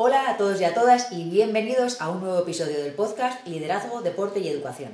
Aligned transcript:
Hola 0.00 0.30
a 0.30 0.36
todos 0.36 0.60
y 0.60 0.64
a 0.64 0.74
todas 0.74 1.10
y 1.10 1.28
bienvenidos 1.28 2.00
a 2.00 2.08
un 2.08 2.20
nuevo 2.20 2.38
episodio 2.38 2.80
del 2.80 2.94
podcast 2.94 3.44
Liderazgo, 3.48 4.00
Deporte 4.00 4.38
y 4.38 4.46
Educación. 4.46 4.92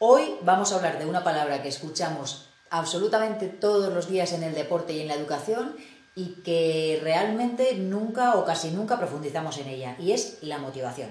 Hoy 0.00 0.34
vamos 0.42 0.72
a 0.72 0.74
hablar 0.74 0.98
de 0.98 1.06
una 1.06 1.22
palabra 1.22 1.62
que 1.62 1.68
escuchamos 1.68 2.48
absolutamente 2.68 3.46
todos 3.46 3.94
los 3.94 4.08
días 4.10 4.32
en 4.32 4.42
el 4.42 4.52
deporte 4.52 4.92
y 4.92 5.02
en 5.02 5.06
la 5.06 5.14
educación 5.14 5.76
y 6.16 6.42
que 6.42 6.98
realmente 7.00 7.76
nunca 7.76 8.34
o 8.34 8.44
casi 8.44 8.72
nunca 8.72 8.98
profundizamos 8.98 9.56
en 9.58 9.68
ella, 9.68 9.94
y 10.00 10.10
es 10.10 10.38
la 10.42 10.58
motivación. 10.58 11.10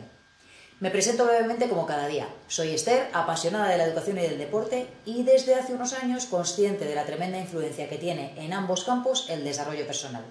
Me 0.82 0.92
presento 0.92 1.24
brevemente 1.24 1.70
como 1.70 1.86
cada 1.86 2.08
día. 2.08 2.28
Soy 2.50 2.71
Esther, 2.71 3.08
apasionada 3.14 3.70
de 3.70 3.78
la 3.78 3.86
educación 3.86 4.18
y 4.18 4.24
del 4.24 4.38
deporte 4.38 4.86
y 5.05 5.24
desde 5.24 5.55
hace 5.55 5.74
unos 5.74 5.94
años 5.94 6.26
consciente 6.26 6.84
de 6.84 6.96
la 6.96 7.05
tremenda 7.05 7.40
influencia 7.40 7.88
que 7.88 7.98
tiene 7.98 8.34
en 8.36 8.52
ambos 8.52 8.84
campos 8.84 9.28
el 9.30 9.46
desarrollo 9.46 9.88
personal. 9.88 10.26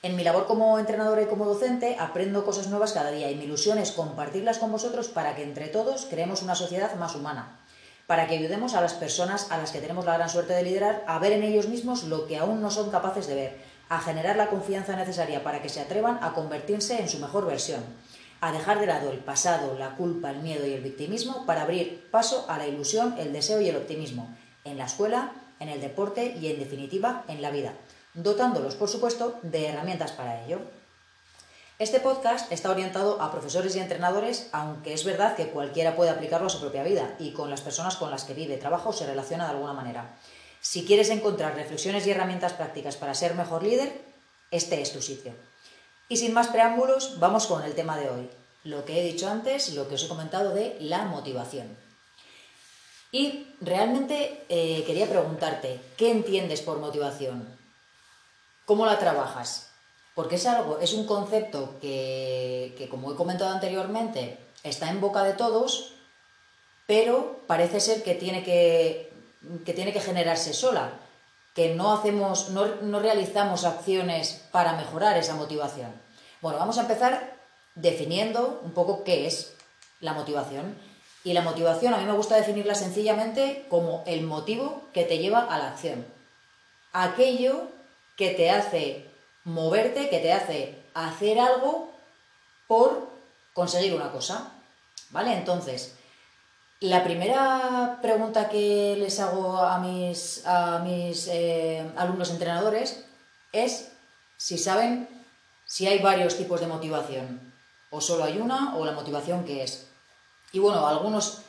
En 0.00 0.14
mi 0.14 0.22
labor 0.22 0.46
como 0.46 0.78
entrenadora 0.78 1.22
y 1.22 1.26
como 1.26 1.44
docente 1.44 1.96
aprendo 1.98 2.44
cosas 2.44 2.68
nuevas 2.68 2.92
cada 2.92 3.10
día 3.10 3.32
y 3.32 3.34
mi 3.34 3.44
ilusión 3.44 3.78
es 3.78 3.90
compartirlas 3.90 4.58
con 4.58 4.70
vosotros 4.70 5.08
para 5.08 5.34
que 5.34 5.42
entre 5.42 5.66
todos 5.66 6.06
creemos 6.08 6.40
una 6.40 6.54
sociedad 6.54 6.94
más 6.94 7.16
humana, 7.16 7.58
para 8.06 8.28
que 8.28 8.36
ayudemos 8.36 8.74
a 8.74 8.80
las 8.80 8.94
personas 8.94 9.50
a 9.50 9.58
las 9.58 9.72
que 9.72 9.80
tenemos 9.80 10.04
la 10.04 10.14
gran 10.14 10.28
suerte 10.28 10.52
de 10.52 10.62
liderar 10.62 11.02
a 11.08 11.18
ver 11.18 11.32
en 11.32 11.42
ellos 11.42 11.66
mismos 11.66 12.04
lo 12.04 12.28
que 12.28 12.38
aún 12.38 12.62
no 12.62 12.70
son 12.70 12.92
capaces 12.92 13.26
de 13.26 13.34
ver, 13.34 13.56
a 13.88 13.98
generar 13.98 14.36
la 14.36 14.50
confianza 14.50 14.94
necesaria 14.94 15.42
para 15.42 15.62
que 15.62 15.68
se 15.68 15.80
atrevan 15.80 16.20
a 16.22 16.32
convertirse 16.32 17.00
en 17.00 17.08
su 17.08 17.18
mejor 17.18 17.46
versión, 17.46 17.82
a 18.40 18.52
dejar 18.52 18.78
de 18.78 18.86
lado 18.86 19.10
el 19.10 19.18
pasado, 19.18 19.76
la 19.76 19.96
culpa, 19.96 20.30
el 20.30 20.42
miedo 20.42 20.64
y 20.64 20.74
el 20.74 20.80
victimismo 20.80 21.44
para 21.44 21.62
abrir 21.62 22.08
paso 22.12 22.46
a 22.48 22.56
la 22.56 22.68
ilusión, 22.68 23.16
el 23.18 23.32
deseo 23.32 23.60
y 23.60 23.68
el 23.68 23.76
optimismo, 23.76 24.32
en 24.62 24.78
la 24.78 24.84
escuela, 24.84 25.32
en 25.58 25.70
el 25.70 25.80
deporte 25.80 26.36
y 26.40 26.52
en 26.52 26.60
definitiva 26.60 27.24
en 27.26 27.42
la 27.42 27.50
vida 27.50 27.72
dotándolos, 28.22 28.74
por 28.74 28.88
supuesto, 28.88 29.38
de 29.42 29.66
herramientas 29.66 30.12
para 30.12 30.44
ello. 30.44 30.60
Este 31.78 32.00
podcast 32.00 32.50
está 32.50 32.70
orientado 32.70 33.22
a 33.22 33.30
profesores 33.30 33.76
y 33.76 33.78
entrenadores, 33.78 34.48
aunque 34.50 34.92
es 34.92 35.04
verdad 35.04 35.36
que 35.36 35.50
cualquiera 35.50 35.94
puede 35.94 36.10
aplicarlo 36.10 36.48
a 36.48 36.50
su 36.50 36.60
propia 36.60 36.82
vida 36.82 37.14
y 37.20 37.32
con 37.32 37.50
las 37.50 37.60
personas 37.60 37.94
con 37.94 38.10
las 38.10 38.24
que 38.24 38.34
vive, 38.34 38.56
trabaja 38.56 38.88
o 38.88 38.92
se 38.92 39.06
relaciona 39.06 39.44
de 39.44 39.52
alguna 39.52 39.72
manera. 39.72 40.16
Si 40.60 40.84
quieres 40.84 41.10
encontrar 41.10 41.54
reflexiones 41.54 42.04
y 42.06 42.10
herramientas 42.10 42.54
prácticas 42.54 42.96
para 42.96 43.14
ser 43.14 43.34
mejor 43.34 43.62
líder, 43.62 43.92
este 44.50 44.82
es 44.82 44.92
tu 44.92 45.00
sitio. 45.00 45.32
Y 46.08 46.16
sin 46.16 46.32
más 46.32 46.48
preámbulos, 46.48 47.20
vamos 47.20 47.46
con 47.46 47.62
el 47.62 47.74
tema 47.74 47.96
de 47.96 48.10
hoy. 48.10 48.30
Lo 48.64 48.84
que 48.84 48.98
he 48.98 49.04
dicho 49.04 49.28
antes, 49.28 49.72
lo 49.74 49.88
que 49.88 49.94
os 49.94 50.04
he 50.04 50.08
comentado 50.08 50.52
de 50.52 50.76
la 50.80 51.04
motivación. 51.04 51.76
Y 53.12 53.46
realmente 53.60 54.44
eh, 54.48 54.82
quería 54.84 55.08
preguntarte, 55.08 55.78
¿qué 55.96 56.10
entiendes 56.10 56.60
por 56.60 56.78
motivación? 56.78 57.57
¿Cómo 58.68 58.84
la 58.84 58.98
trabajas? 58.98 59.70
Porque 60.14 60.34
es 60.34 60.44
algo, 60.44 60.78
es 60.78 60.92
un 60.92 61.06
concepto 61.06 61.78
que, 61.80 62.86
como 62.90 63.10
he 63.10 63.16
comentado 63.16 63.50
anteriormente, 63.50 64.36
está 64.62 64.90
en 64.90 65.00
boca 65.00 65.22
de 65.22 65.32
todos, 65.32 65.94
pero 66.86 67.40
parece 67.46 67.80
ser 67.80 68.02
que 68.02 68.14
tiene 68.14 68.44
que, 68.44 69.10
tiene 69.64 69.94
que 69.94 70.02
generarse 70.02 70.52
sola, 70.52 70.92
que 71.54 71.74
no 71.74 71.94
hacemos, 71.94 72.50
no, 72.50 72.66
no 72.82 73.00
realizamos 73.00 73.64
acciones 73.64 74.44
para 74.52 74.74
mejorar 74.74 75.16
esa 75.16 75.34
motivación. 75.34 75.90
Bueno, 76.42 76.58
vamos 76.58 76.76
a 76.76 76.82
empezar 76.82 77.38
definiendo 77.74 78.60
un 78.62 78.72
poco 78.72 79.02
qué 79.02 79.26
es 79.26 79.54
la 80.00 80.12
motivación. 80.12 80.76
Y 81.24 81.32
la 81.32 81.40
motivación 81.40 81.94
a 81.94 81.96
mí 81.96 82.04
me 82.04 82.12
gusta 82.12 82.36
definirla 82.36 82.74
sencillamente 82.74 83.64
como 83.70 84.04
el 84.06 84.24
motivo 84.24 84.82
que 84.92 85.04
te 85.04 85.16
lleva 85.16 85.40
a 85.40 85.56
la 85.56 85.68
acción. 85.68 86.04
Aquello 86.92 87.77
que 88.18 88.30
te 88.30 88.50
hace 88.50 89.06
moverte, 89.44 90.10
que 90.10 90.18
te 90.18 90.32
hace 90.32 90.74
hacer 90.92 91.38
algo 91.38 91.90
por 92.66 93.08
conseguir 93.54 93.94
una 93.94 94.12
cosa. 94.12 94.52
¿Vale? 95.10 95.32
Entonces, 95.32 95.94
la 96.80 97.02
primera 97.02 97.98
pregunta 98.02 98.48
que 98.48 98.96
les 98.98 99.18
hago 99.20 99.56
a 99.56 99.78
mis, 99.78 100.44
a 100.44 100.80
mis 100.80 101.28
eh, 101.28 101.90
alumnos 101.96 102.30
entrenadores 102.30 103.04
es 103.52 103.92
si 104.36 104.58
saben 104.58 105.08
si 105.64 105.86
hay 105.86 106.00
varios 106.00 106.36
tipos 106.36 106.60
de 106.60 106.66
motivación, 106.66 107.52
o 107.90 108.00
solo 108.00 108.24
hay 108.24 108.38
una, 108.38 108.76
o 108.76 108.84
la 108.84 108.92
motivación 108.92 109.44
que 109.44 109.62
es. 109.62 109.88
Y 110.52 110.58
bueno, 110.58 110.86
algunos 110.86 111.42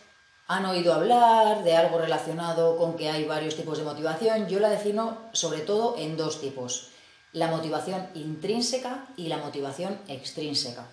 han 0.49 0.65
oído 0.65 0.95
hablar 0.95 1.63
de 1.63 1.77
algo 1.77 1.99
relacionado 1.99 2.75
con 2.75 2.97
que 2.97 3.07
hay 3.07 3.23
varios 3.23 3.55
tipos 3.55 3.77
de 3.77 3.83
motivación. 3.83 4.47
Yo 4.47 4.59
la 4.59 4.69
defino 4.69 5.19
sobre 5.31 5.61
todo 5.61 5.95
en 5.99 6.17
dos 6.17 6.41
tipos, 6.41 6.89
la 7.33 7.49
motivación 7.49 8.07
intrínseca 8.15 9.05
y 9.15 9.27
la 9.27 9.37
motivación 9.37 9.99
extrínseca. 10.07 10.87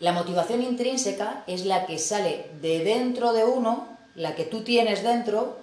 La 0.00 0.12
motivación 0.12 0.60
intrínseca 0.60 1.44
es 1.46 1.64
la 1.66 1.86
que 1.86 2.00
sale 2.00 2.50
de 2.60 2.82
dentro 2.82 3.32
de 3.32 3.44
uno, 3.44 3.96
la 4.16 4.34
que 4.34 4.44
tú 4.44 4.64
tienes 4.64 5.04
dentro 5.04 5.56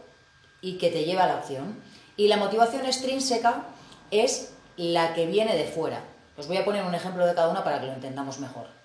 y 0.62 0.78
que 0.78 0.90
te 0.90 1.04
lleva 1.04 1.26
a 1.26 1.28
la 1.28 1.38
acción. 1.40 1.84
Y 2.16 2.30
la 2.30 2.38
motivación 2.38 2.86
extrínseca 2.86 3.66
es 4.10 4.54
la 4.78 5.14
que 5.14 5.26
viene 5.26 5.58
de 5.58 5.66
fuera. 5.66 6.02
Os 6.38 6.48
voy 6.48 6.56
a 6.56 6.64
poner 6.64 6.86
un 6.86 6.96
ejemplo 6.96 7.28
de 7.28 7.36
cada 7.36 7.50
una 7.50 7.66
para 7.66 7.82
que 7.82 7.88
lo 7.88 7.94
entendamos 7.94 8.40
mejor. 8.40 8.81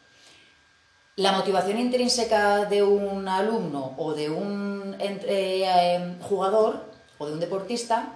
La 1.19 1.32
motivación 1.32 1.78
intrínseca 1.78 2.66
de 2.66 2.82
un 2.82 3.27
alumno 3.27 3.94
o 3.97 4.12
de 4.12 4.28
un 4.28 4.94
eh, 5.00 6.15
jugador 6.21 6.84
o 7.16 7.25
de 7.25 7.32
un 7.32 7.41
deportista 7.41 8.12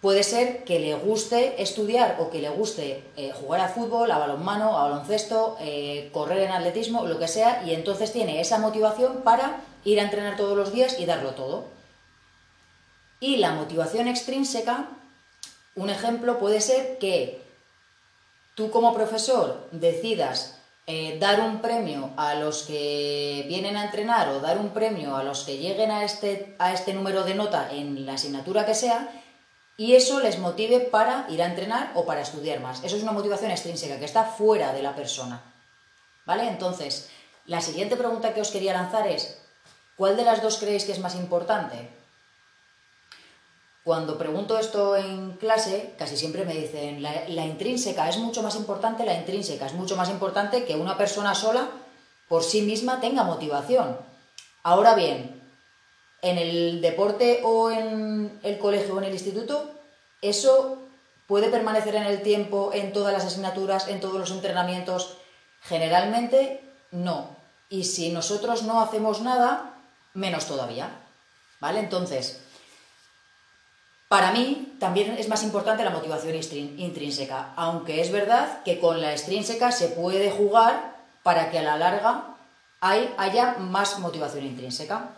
puede 0.00 0.22
ser 0.22 0.62
que 0.62 0.78
le 0.78 0.94
guste 0.94 1.60
estudiar 1.60 2.18
o 2.20 2.30
que 2.30 2.40
le 2.40 2.48
guste 2.48 3.02
eh, 3.16 3.32
jugar 3.32 3.60
a 3.60 3.68
fútbol, 3.68 4.08
a 4.12 4.18
balonmano, 4.18 4.78
a 4.78 4.84
baloncesto, 4.84 5.56
eh, 5.58 6.10
correr 6.12 6.42
en 6.42 6.52
atletismo, 6.52 7.04
lo 7.08 7.18
que 7.18 7.26
sea, 7.26 7.64
y 7.66 7.74
entonces 7.74 8.12
tiene 8.12 8.40
esa 8.40 8.58
motivación 8.58 9.22
para 9.22 9.60
ir 9.84 9.98
a 9.98 10.04
entrenar 10.04 10.36
todos 10.36 10.56
los 10.56 10.72
días 10.72 11.00
y 11.00 11.06
darlo 11.06 11.30
todo. 11.30 11.64
Y 13.18 13.38
la 13.38 13.50
motivación 13.50 14.06
extrínseca, 14.06 14.90
un 15.74 15.90
ejemplo 15.90 16.38
puede 16.38 16.60
ser 16.60 16.98
que 16.98 17.42
tú 18.54 18.70
como 18.70 18.94
profesor 18.94 19.66
decidas 19.72 20.61
eh, 20.86 21.18
dar 21.20 21.40
un 21.40 21.60
premio 21.60 22.10
a 22.16 22.34
los 22.34 22.64
que 22.64 23.44
vienen 23.46 23.76
a 23.76 23.84
entrenar 23.84 24.28
o 24.30 24.40
dar 24.40 24.58
un 24.58 24.70
premio 24.70 25.16
a 25.16 25.22
los 25.22 25.44
que 25.44 25.58
lleguen 25.58 25.90
a 25.90 26.04
este, 26.04 26.56
a 26.58 26.72
este 26.72 26.92
número 26.92 27.22
de 27.22 27.34
nota 27.34 27.70
en 27.70 28.04
la 28.04 28.14
asignatura 28.14 28.66
que 28.66 28.74
sea 28.74 29.08
y 29.76 29.94
eso 29.94 30.20
les 30.20 30.38
motive 30.38 30.80
para 30.80 31.26
ir 31.28 31.42
a 31.42 31.46
entrenar 31.46 31.92
o 31.94 32.04
para 32.04 32.20
estudiar 32.20 32.60
más. 32.60 32.82
Eso 32.84 32.96
es 32.96 33.02
una 33.02 33.12
motivación 33.12 33.50
extrínseca 33.50 33.98
que 33.98 34.04
está 34.04 34.24
fuera 34.24 34.72
de 34.72 34.82
la 34.82 34.94
persona. 34.94 35.40
¿Vale? 36.24 36.48
Entonces, 36.48 37.10
la 37.46 37.60
siguiente 37.60 37.96
pregunta 37.96 38.34
que 38.34 38.40
os 38.40 38.50
quería 38.50 38.72
lanzar 38.72 39.06
es, 39.06 39.38
¿cuál 39.96 40.16
de 40.16 40.24
las 40.24 40.42
dos 40.42 40.58
creéis 40.58 40.84
que 40.84 40.92
es 40.92 41.00
más 41.00 41.14
importante? 41.14 41.88
Cuando 43.84 44.16
pregunto 44.16 44.58
esto 44.58 44.94
en 44.94 45.32
clase, 45.32 45.94
casi 45.98 46.16
siempre 46.16 46.44
me 46.44 46.54
dicen, 46.54 47.02
la, 47.02 47.44
intrínseca 47.44 48.08
es 48.08 48.16
mucho 48.16 48.42
más 48.42 48.54
importante, 48.54 49.04
la 49.04 49.14
intrínseca 49.14 49.66
es 49.66 49.72
mucho 49.72 49.96
más 49.96 50.08
importante 50.08 50.64
que 50.64 50.76
una 50.76 50.96
persona 50.96 51.34
sola 51.34 51.68
por 52.28 52.44
sí 52.44 52.62
misma 52.62 53.00
tenga 53.00 53.24
motivación. 53.24 53.96
Ahora 54.62 54.94
bien, 54.94 55.42
en 56.22 56.38
el 56.38 56.80
deporte 56.80 57.40
o 57.42 57.72
en 57.72 58.38
el 58.44 58.58
colegio 58.58 58.94
o 58.94 58.98
en 58.98 59.04
el 59.04 59.12
instituto, 59.12 59.72
eso 60.20 60.78
puede 61.26 61.48
permanecer 61.48 61.96
en 61.96 62.04
el 62.04 62.22
tiempo, 62.22 62.70
en 62.72 62.92
todas 62.92 63.12
las 63.12 63.24
asignaturas, 63.24 63.88
en 63.88 63.98
todos 63.98 64.20
los 64.20 64.30
entrenamientos. 64.30 65.16
Generalmente 65.62 66.60
no. 66.92 67.36
Y 67.68 67.82
si 67.82 68.10
nosotros 68.10 68.62
no 68.62 68.80
hacemos 68.80 69.22
nada, 69.22 69.74
menos 70.14 70.46
todavía. 70.46 71.00
¿Vale? 71.58 71.80
Entonces, 71.80 72.42
para 74.12 74.30
mí 74.30 74.74
también 74.78 75.16
es 75.18 75.30
más 75.30 75.42
importante 75.42 75.82
la 75.84 75.88
motivación 75.88 76.34
intrínseca, 76.76 77.54
aunque 77.56 78.02
es 78.02 78.12
verdad 78.12 78.62
que 78.62 78.78
con 78.78 79.00
la 79.00 79.12
extrínseca 79.12 79.72
se 79.72 79.88
puede 79.88 80.30
jugar 80.30 80.96
para 81.22 81.50
que 81.50 81.58
a 81.58 81.62
la 81.62 81.78
larga 81.78 82.36
haya 82.82 83.54
más 83.58 84.00
motivación 84.00 84.44
intrínseca. 84.44 85.12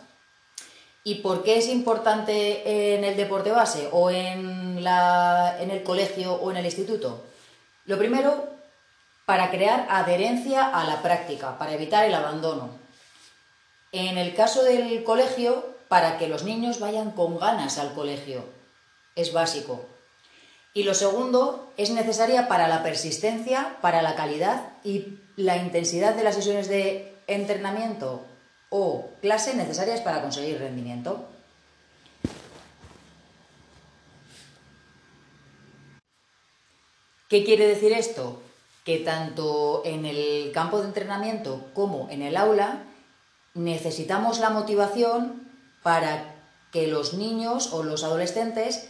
¿Y 1.03 1.15
por 1.15 1.43
qué 1.43 1.57
es 1.57 1.67
importante 1.67 2.95
en 2.95 3.03
el 3.03 3.17
deporte 3.17 3.51
base 3.51 3.89
o 3.91 4.11
en, 4.11 4.77
en 4.77 5.71
el 5.71 5.83
colegio 5.83 6.35
o 6.35 6.51
en 6.51 6.55
el 6.55 6.65
instituto? 6.65 7.25
Lo 7.87 7.97
primero, 7.97 8.47
para 9.25 9.51
crear 9.51 9.87
adherencia 9.89 10.69
a 10.69 10.85
la 10.85 11.01
práctica, 11.01 11.57
para 11.57 11.73
evitar 11.73 12.05
el 12.05 12.15
abandono. 12.15 12.69
En 13.91 14.17
el 14.17 14.33
caso 14.35 14.63
del 14.63 15.03
colegio, 15.03 15.65
para 15.89 16.17
que 16.17 16.29
los 16.29 16.43
niños 16.43 16.79
vayan 16.79 17.11
con 17.11 17.37
ganas 17.37 17.77
al 17.77 17.93
colegio, 17.93 18.55
es 19.15 19.33
básico. 19.33 19.85
Y 20.73 20.83
lo 20.83 20.93
segundo 20.93 21.71
es 21.77 21.89
necesaria 21.89 22.47
para 22.47 22.67
la 22.67 22.83
persistencia, 22.83 23.77
para 23.81 24.01
la 24.01 24.15
calidad 24.15 24.73
y 24.83 25.19
la 25.35 25.57
intensidad 25.57 26.15
de 26.15 26.23
las 26.23 26.35
sesiones 26.35 26.67
de 26.67 27.13
entrenamiento 27.27 28.25
o 28.69 29.09
clase 29.21 29.55
necesarias 29.55 30.01
para 30.01 30.21
conseguir 30.21 30.59
rendimiento. 30.59 31.27
¿Qué 37.29 37.43
quiere 37.43 37.67
decir 37.67 37.93
esto? 37.93 38.41
que 38.85 38.99
tanto 38.99 39.81
en 39.83 40.05
el 40.05 40.51
campo 40.53 40.79
de 40.79 40.85
entrenamiento 40.85 41.65
como 41.73 42.07
en 42.11 42.21
el 42.21 42.37
aula 42.37 42.83
necesitamos 43.55 44.39
la 44.39 44.51
motivación 44.51 45.49
para 45.81 46.35
que 46.71 46.85
los 46.87 47.15
niños 47.15 47.73
o 47.73 47.83
los 47.83 48.03
adolescentes 48.03 48.87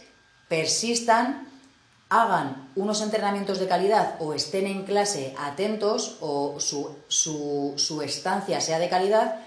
persistan, 0.48 1.48
hagan 2.08 2.70
unos 2.76 3.02
entrenamientos 3.02 3.58
de 3.58 3.68
calidad 3.68 4.16
o 4.20 4.32
estén 4.32 4.66
en 4.66 4.84
clase 4.84 5.34
atentos 5.38 6.18
o 6.20 6.60
su, 6.60 6.94
su 7.08 8.02
estancia 8.02 8.60
sea 8.60 8.78
de 8.78 8.88
calidad 8.88 9.40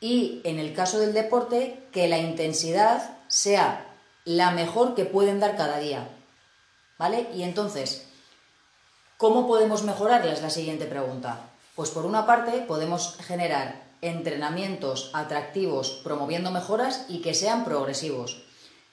y 0.00 0.40
en 0.44 0.58
el 0.58 0.74
caso 0.74 0.98
del 0.98 1.12
deporte 1.12 1.82
que 1.92 2.08
la 2.08 2.18
intensidad 2.18 3.18
sea 3.28 3.86
la 4.24 4.50
mejor 4.50 4.94
que 4.94 5.04
pueden 5.04 5.40
dar 5.40 5.56
cada 5.56 5.78
día. 5.78 6.08
¿Vale? 6.98 7.28
Y 7.34 7.42
entonces, 7.42 8.06
¿cómo 9.16 9.46
podemos 9.46 9.82
mejorarla? 9.82 10.32
Es 10.32 10.42
la 10.42 10.50
siguiente 10.50 10.86
pregunta. 10.86 11.40
Pues 11.74 11.90
por 11.90 12.06
una 12.06 12.26
parte 12.26 12.64
podemos 12.66 13.16
generar 13.26 13.84
entrenamientos 14.00 15.10
atractivos 15.12 16.00
promoviendo 16.04 16.50
mejoras 16.50 17.04
y 17.08 17.20
que 17.20 17.34
sean 17.34 17.64
progresivos. 17.64 18.45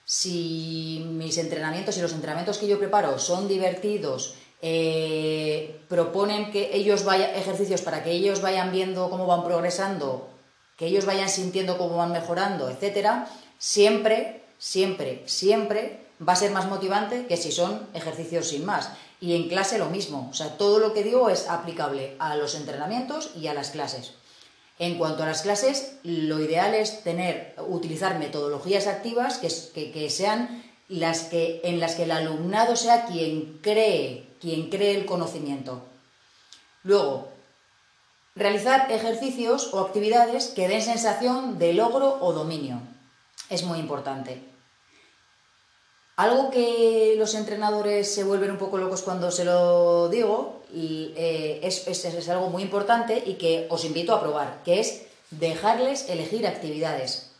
Si 0.05 1.05
mis 1.09 1.37
entrenamientos 1.37 1.97
y 1.97 2.01
los 2.01 2.13
entrenamientos 2.13 2.57
que 2.57 2.67
yo 2.67 2.79
preparo 2.79 3.19
son 3.19 3.47
divertidos, 3.47 4.35
eh, 4.61 5.81
proponen 5.89 6.51
que 6.51 6.75
ellos 6.75 7.03
vayan 7.03 7.35
ejercicios 7.35 7.81
para 7.81 8.03
que 8.03 8.11
ellos 8.11 8.41
vayan 8.41 8.71
viendo 8.71 9.09
cómo 9.09 9.25
van 9.25 9.43
progresando, 9.43 10.29
que 10.77 10.87
ellos 10.87 11.05
vayan 11.05 11.29
sintiendo 11.29 11.77
cómo 11.77 11.97
van 11.97 12.11
mejorando, 12.11 12.69
etcétera, 12.69 13.27
siempre, 13.57 14.43
siempre, 14.57 15.23
siempre 15.25 15.99
va 16.25 16.33
a 16.33 16.37
ser 16.37 16.51
más 16.51 16.67
motivante 16.67 17.25
que 17.27 17.37
si 17.37 17.51
son 17.51 17.87
ejercicios 17.93 18.47
sin 18.47 18.65
más. 18.65 18.89
Y 19.19 19.35
en 19.35 19.47
clase 19.47 19.77
lo 19.77 19.89
mismo, 19.89 20.29
o 20.31 20.33
sea, 20.33 20.57
todo 20.57 20.79
lo 20.79 20.93
que 20.93 21.03
digo 21.03 21.29
es 21.29 21.47
aplicable 21.47 22.15
a 22.19 22.35
los 22.35 22.55
entrenamientos 22.55 23.31
y 23.35 23.47
a 23.47 23.53
las 23.53 23.69
clases. 23.69 24.13
En 24.83 24.97
cuanto 24.97 25.23
a 25.23 25.27
las 25.27 25.43
clases, 25.43 25.93
lo 26.03 26.41
ideal 26.41 26.73
es 26.73 27.03
tener, 27.03 27.55
utilizar 27.69 28.19
metodologías 28.19 28.85
activas 28.85 29.37
que, 29.37 30.09
sean 30.09 30.61
las 30.89 31.21
que, 31.21 31.61
en 31.63 31.79
las 31.79 31.95
que 31.95 32.03
el 32.03 32.11
alumnado 32.11 32.75
sea 32.75 33.05
quien 33.05 33.59
cree, 33.61 34.27
quien 34.41 34.69
cree 34.69 34.95
el 34.95 35.05
conocimiento. 35.05 35.83
Luego, 36.83 37.29
realizar 38.35 38.91
ejercicios 38.91 39.73
o 39.73 39.79
actividades 39.79 40.47
que 40.47 40.67
den 40.67 40.81
sensación 40.81 41.59
de 41.59 41.73
logro 41.73 42.17
o 42.19 42.33
dominio. 42.33 42.81
Es 43.49 43.63
muy 43.63 43.79
importante. 43.79 44.43
Algo 46.17 46.51
que 46.51 47.15
los 47.17 47.35
entrenadores 47.35 48.13
se 48.13 48.25
vuelven 48.25 48.51
un 48.51 48.57
poco 48.57 48.77
locos 48.77 49.01
cuando 49.01 49.31
se 49.31 49.45
lo 49.45 50.09
digo 50.09 50.62
eh, 50.75 51.59
es, 51.61 52.29
algo 52.29 52.49
muy 52.49 52.63
importante 52.63 53.21
y 53.25 53.35
que 53.35 53.67
os 53.69 53.85
invito 53.85 54.13
a 54.13 54.21
probar, 54.21 54.61
que 54.63 54.79
es 54.79 55.03
dejarles 55.29 56.09
elegir 56.09 56.47
actividades. 56.47 57.31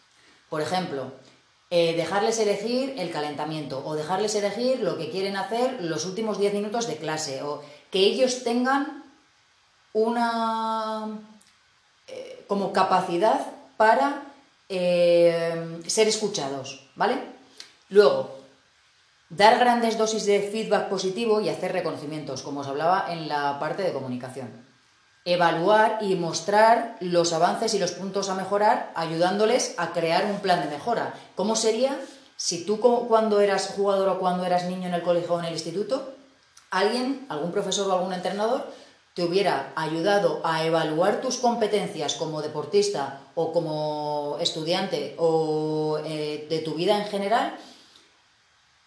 Por 0.50 0.62
ejemplo, 0.62 1.12
eh, 1.72 1.96
dejarles 1.96 2.38
elegir 2.40 2.94
el 2.98 3.12
calentamiento 3.12 3.84
o 3.86 3.96
dejarles 3.96 4.36
elegir 4.36 4.82
lo 4.82 4.98
que 4.98 5.10
quieren 5.10 5.36
hacer 5.36 5.82
los 5.82 6.06
últimos 6.06 6.40
10 6.40 6.54
minutos 6.54 6.88
de 6.88 6.98
clase 6.98 7.42
o 7.42 7.64
que 7.90 8.00
ellos 8.00 8.44
tengan 8.44 9.04
una 9.94 11.20
eh, 12.08 12.44
como 12.48 12.72
capacidad 12.72 13.48
para 13.78 14.24
ser 14.70 16.08
escuchados, 16.08 16.90
¿vale? 16.96 17.16
Luego, 17.90 18.43
Dar 19.36 19.58
grandes 19.58 19.98
dosis 19.98 20.28
de 20.28 20.48
feedback 20.52 20.90
positivo 20.90 21.42
y 21.42 21.50
hacer 21.50 21.72
reconocimientos, 21.72 22.44
como 22.44 22.60
os 22.60 22.68
hablaba 22.68 23.08
en 23.10 23.28
la 23.28 23.58
parte 23.58 23.82
de 23.82 23.92
comunicación. 23.92 24.64
Evaluar 25.26 25.98
y 26.02 26.14
mostrar 26.14 26.98
los 27.00 27.34
avances 27.34 27.74
y 27.74 27.80
los 27.80 27.94
puntos 27.94 28.30
a 28.30 28.36
mejorar, 28.36 28.92
ayudándoles 28.94 29.74
a 29.78 29.92
crear 29.92 30.26
un 30.26 30.38
plan 30.40 30.62
de 30.62 30.70
mejora. 30.70 31.16
¿Cómo 31.34 31.56
sería 31.56 32.00
si 32.38 32.64
tú 32.64 32.80
cuando 32.80 33.40
eras 33.40 33.74
jugador 33.76 34.08
o 34.10 34.20
cuando 34.20 34.46
eras 34.46 34.66
niño 34.66 34.88
en 34.88 34.94
el 34.94 35.02
colegio 35.02 35.34
o 35.34 35.40
en 35.40 35.46
el 35.46 35.54
instituto, 35.54 36.14
alguien, 36.70 37.26
algún 37.28 37.52
profesor 37.52 37.90
o 37.90 37.94
algún 37.94 38.14
entrenador, 38.14 38.68
te 39.16 39.24
hubiera 39.24 39.74
ayudado 39.76 40.42
a 40.44 40.64
evaluar 40.64 41.22
tus 41.22 41.38
competencias 41.38 42.14
como 42.14 42.44
deportista 42.44 43.22
o 43.34 43.52
como 43.52 44.38
estudiante 44.40 45.16
o 45.18 46.00
eh, 46.06 46.46
de 46.48 46.60
tu 46.60 46.76
vida 46.76 46.98
en 46.98 47.06
general 47.06 47.58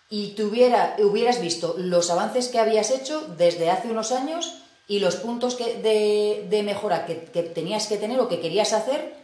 y 0.09 0.37
hubieras 0.41 1.41
visto 1.41 1.75
los 1.79 2.11
avances 2.11 2.49
que 2.49 2.61
habías 2.61 2.91
hecho 2.91 3.27
desde 3.37 3.71
hace 3.71 3.91
unos 3.91 4.13
años 4.13 4.63
y 4.89 5.01
los 5.01 5.17
puntos 5.17 5.59
de, 5.59 6.63
mejora 6.65 7.07
que, 7.07 7.15
tenías 7.15 7.89
que 7.89 7.97
tener 7.97 8.21
o 8.21 8.29
que 8.29 8.41
querías 8.41 8.73
hacer 8.73 9.17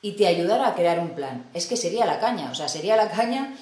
y 0.00 0.12
te 0.12 0.26
ayudara 0.26 0.66
a 0.66 0.74
crear 0.74 0.98
un 0.98 1.10
plan. 1.10 1.48
Es 1.54 1.66
que 1.66 1.76
sería 1.76 2.04
la 2.04 2.18
caña, 2.18 2.50
o 2.50 2.54
sea, 2.54 2.68
sería 2.68 2.96
la 2.96 3.10
caña 3.10 3.54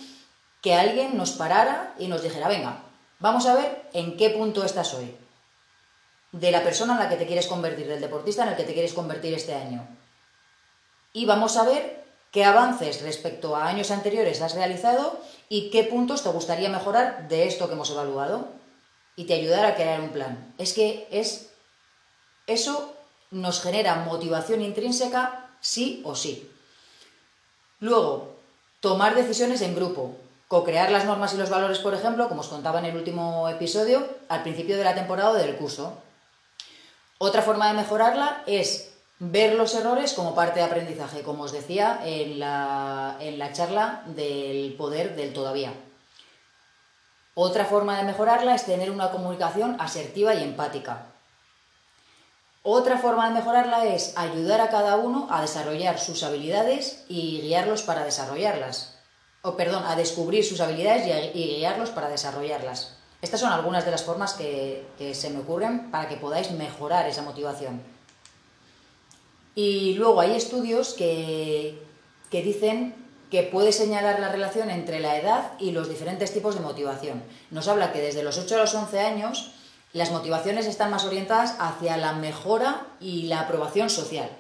que 0.63 0.75
alguien 0.75 1.17
nos 1.17 1.33
parara 1.33 1.95
y 1.99 2.09
nos 2.09 2.23
dijera, 2.23 2.49
venga, 2.49 2.83
vamos 3.19 3.47
a 3.47 3.55
ver 3.55 3.89
en 3.93 4.17
qué 4.17 4.31
punto 4.31 4.65
estás 4.65 4.95
hoy. 4.95 5.15
De 6.33 6.51
la 6.51 6.63
persona 6.63 6.95
en 6.95 7.01
la 7.01 7.09
que 7.11 7.17
te 7.17 7.27
quieres 7.27 7.49
convertir, 7.49 7.87
del 7.87 8.01
deportista 8.01 8.45
en 8.45 8.51
el 8.51 8.57
que 8.57 8.65
te 8.65 8.73
quieres 8.73 8.95
convertir 8.95 9.35
este 9.35 9.55
año. 9.55 9.87
Y 11.13 11.27
vamos 11.27 11.57
a 11.59 11.65
ver 11.65 12.05
qué 12.31 12.45
avances 12.45 13.03
respecto 13.03 13.57
a 13.57 13.67
años 13.67 13.91
anteriores 13.91 14.41
has 14.41 14.55
realizado 14.55 15.21
y 15.49 15.71
qué 15.71 15.85
puntos 15.85 16.23
te 16.23 16.29
gustaría 16.29 16.69
mejorar 16.69 17.29
de 17.29 17.47
esto 17.47 17.67
que 17.67 17.75
hemos 17.75 17.91
evaluado 17.91 18.49
y 19.17 19.25
te 19.25 19.35
ayudar 19.35 19.65
a 19.65 19.75
crear 19.75 20.01
un 20.01 20.11
plan. 20.11 20.55
Es 20.59 20.73
que 20.73 21.09
es 21.11 21.51
eso 22.47 22.95
nos 23.31 23.61
genera 23.61 23.97
motivación 23.97 24.63
intrínseca 24.63 25.49
sí 25.61 26.03
o 26.05 26.15
sí. 26.15 26.51
Luego, 27.81 28.37
tomar 28.81 29.15
decisiones 29.15 29.63
en 29.63 29.75
grupo, 29.75 30.17
co-crear 30.49 30.91
las 30.91 31.05
normas 31.05 31.33
y 31.35 31.37
los 31.37 31.51
valores, 31.51 31.79
por 31.79 31.95
ejemplo, 31.95 32.29
como 32.29 32.41
os 32.41 32.49
contaba 32.49 32.79
en 32.81 32.87
el 32.87 32.97
último 32.97 33.49
episodio, 33.49 34.07
al 34.29 34.43
principio 34.43 34.77
de 34.77 34.85
la 34.85 34.95
temporada 34.95 35.31
o 35.31 35.35
del 35.35 35.57
curso. 35.57 35.97
Otra 37.19 37.43
forma 37.43 37.69
de 37.69 37.75
mejorarla 37.75 38.43
es 38.47 38.90
ver 39.21 39.55
los 39.55 39.75
errores 39.75 40.15
como 40.15 40.35
parte 40.35 40.61
de 40.61 40.67
aprendizaje, 40.67 41.23
como 41.23 41.45
os 41.45 41.53
decía 41.53 42.01
en 42.05 42.41
la, 42.41 43.17
en 43.21 43.39
la 43.39 43.53
charla 43.53 44.03
del 44.07 44.75
poder 44.79 45.15
del 45.15 45.35
todavía. 45.35 45.73
Otra 47.35 47.67
forma 47.67 47.99
de 47.99 48.05
mejorarla 48.05 48.55
es 48.55 48.65
tener 48.65 48.91
una 48.91 49.11
comunicación 49.11 49.77
asertiva 49.79 50.35
y 50.35 50.43
empática. 50.43 51.07
Otra 52.63 52.99
forma 52.99 53.29
de 53.29 53.35
mejorarla 53.35 53.85
es 53.85 54.17
ayudar 54.17 54.63
a 54.63 54.69
cada 54.69 54.97
uno 54.97 55.29
a 55.31 55.43
desarrollar 55.43 55.99
sus 55.99 56.23
habilidades 56.23 57.05
y 57.09 57.43
guiarlos 57.43 57.83
para 57.83 58.05
desarrollarlas. 58.05 58.97
O 59.43 59.57
perdón, 59.57 59.85
a 59.87 59.97
descubrir 59.97 60.45
sus 60.45 60.61
habilidades 60.61 61.35
y, 61.35 61.57
guiarlos 61.57 61.91
para 61.91 62.09
desarrollarlas. 62.09 62.97
Estas 63.23 63.41
son 63.41 63.53
algunas 63.53 63.85
de 63.85 63.91
las 63.91 64.03
formas 64.03 64.33
que 64.33 65.13
se 65.15 65.31
me 65.31 65.41
ocurren 65.41 65.91
para 65.91 66.09
que 66.09 66.17
podáis 66.17 66.51
mejorar 66.53 67.07
esa 67.07 67.23
motivación. 67.23 67.83
Y 69.55 69.95
luego 69.95 70.21
hay 70.21 70.37
estudios 70.37 70.95
que, 70.95 71.79
dicen 72.31 72.95
que 73.31 73.43
puede 73.43 73.73
señalar 73.73 74.21
la 74.21 74.31
relación 74.31 74.71
entre 74.71 75.01
la 75.01 75.17
edad 75.17 75.53
y 75.59 75.73
los 75.73 75.89
diferentes 75.89 76.33
tipos 76.33 76.55
de 76.55 76.61
motivación. 76.61 77.23
Nos 77.51 77.69
habla 77.69 77.93
que 77.93 78.01
desde 78.01 78.23
los 78.23 78.39
8 78.39 78.55
a 78.55 78.59
los 78.59 78.75
11 78.75 79.01
años 79.01 79.53
las 79.93 80.13
motivaciones 80.13 80.67
están 80.67 80.91
más 80.91 81.05
orientadas 81.05 81.57
hacia 81.59 81.97
la 81.97 82.13
mejora 82.13 82.87
y 83.01 83.23
la 83.23 83.41
aprobación 83.41 83.91
social. 83.91 84.31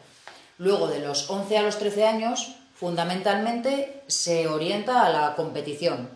Luego 0.58 0.86
de 0.86 1.00
los 1.00 1.28
11 1.30 1.58
a 1.58 1.62
los 1.62 1.78
13 1.78 2.06
años, 2.06 2.54
fundamentalmente 2.74 4.02
se 4.06 4.46
orienta 4.46 5.04
a 5.04 5.10
la 5.10 5.34
competición. 5.34 6.10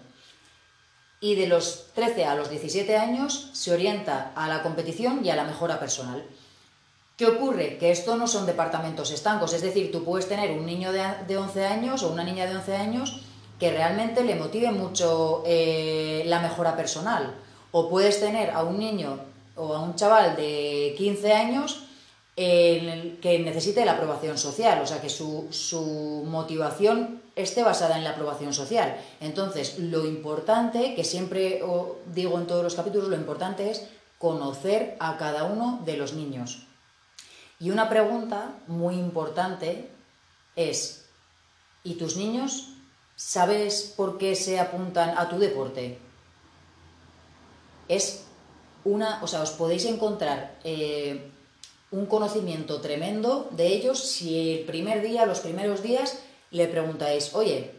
Y 1.20 1.34
de 1.34 1.46
los 1.46 1.86
13 1.94 2.26
a 2.26 2.34
los 2.34 2.50
17 2.50 2.96
años 2.96 3.50
se 3.54 3.72
orienta 3.72 4.32
a 4.36 4.48
la 4.48 4.62
competición 4.62 5.24
y 5.24 5.30
a 5.30 5.36
la 5.36 5.44
mejora 5.44 5.80
personal. 5.80 6.24
¿Qué 7.16 7.26
ocurre? 7.26 7.78
Que 7.78 7.92
esto 7.92 8.16
no 8.16 8.26
son 8.26 8.44
departamentos 8.44 9.12
estancos, 9.12 9.52
es 9.52 9.62
decir, 9.62 9.92
tú 9.92 10.02
puedes 10.02 10.28
tener 10.28 10.50
un 10.50 10.66
niño 10.66 10.90
de, 10.90 11.36
11 11.36 11.64
años 11.64 12.02
o 12.02 12.10
una 12.10 12.24
niña 12.24 12.46
de 12.46 12.56
11 12.56 12.76
años 12.76 13.20
que 13.60 13.70
realmente 13.70 14.24
le 14.24 14.34
motive 14.34 14.72
mucho 14.72 15.44
eh, 15.46 16.24
la 16.26 16.40
mejora 16.40 16.76
personal, 16.76 17.32
o 17.70 17.88
puedes 17.88 18.18
tener 18.18 18.50
a 18.50 18.64
un 18.64 18.78
niño 18.78 19.20
o 19.54 19.74
a 19.74 19.80
un 19.80 19.94
chaval 19.94 20.34
de 20.34 20.94
15 20.98 21.32
años 21.32 21.84
que 22.34 23.42
necesite 23.44 23.84
la 23.84 23.92
aprobación 23.92 24.36
social, 24.36 24.82
o 24.82 24.86
sea, 24.88 25.00
que 25.00 25.08
su, 25.08 25.46
su, 25.50 26.24
motivación 26.26 27.22
esté 27.36 27.62
basada 27.62 27.96
en 27.96 28.02
la 28.02 28.10
aprobación 28.10 28.52
social. 28.52 28.96
Entonces, 29.20 29.78
lo 29.78 30.04
importante, 30.04 30.96
que 30.96 31.04
siempre 31.04 31.62
digo 32.12 32.38
en 32.40 32.48
todos 32.48 32.64
los 32.64 32.74
capítulos, 32.74 33.08
lo 33.08 33.14
importante 33.14 33.70
es 33.70 33.86
conocer 34.18 34.96
a 34.98 35.16
cada 35.16 35.44
uno 35.44 35.80
de 35.84 35.96
los 35.96 36.14
niños. 36.14 36.66
Y 37.64 37.70
una 37.70 37.88
pregunta 37.88 38.58
muy 38.66 38.96
importante 38.96 39.88
es, 40.54 41.06
¿y 41.82 41.94
tus 41.94 42.18
niños 42.18 42.74
sabes 43.16 43.94
por 43.96 44.18
qué 44.18 44.34
se 44.34 44.60
apuntan 44.60 45.16
a 45.16 45.30
tu 45.30 45.38
deporte? 45.38 45.96
Es 47.88 48.24
una, 48.84 49.18
o 49.22 49.26
sea, 49.26 49.40
os 49.40 49.52
podéis 49.52 49.86
encontrar 49.86 50.58
eh, 50.62 51.30
un 51.90 52.04
conocimiento 52.04 52.82
tremendo 52.82 53.48
de 53.52 53.68
ellos 53.68 53.98
si 53.98 54.58
el 54.58 54.66
primer 54.66 55.00
día, 55.00 55.24
los 55.24 55.40
primeros 55.40 55.82
días, 55.82 56.18
le 56.50 56.68
preguntáis, 56.68 57.34
oye, 57.34 57.70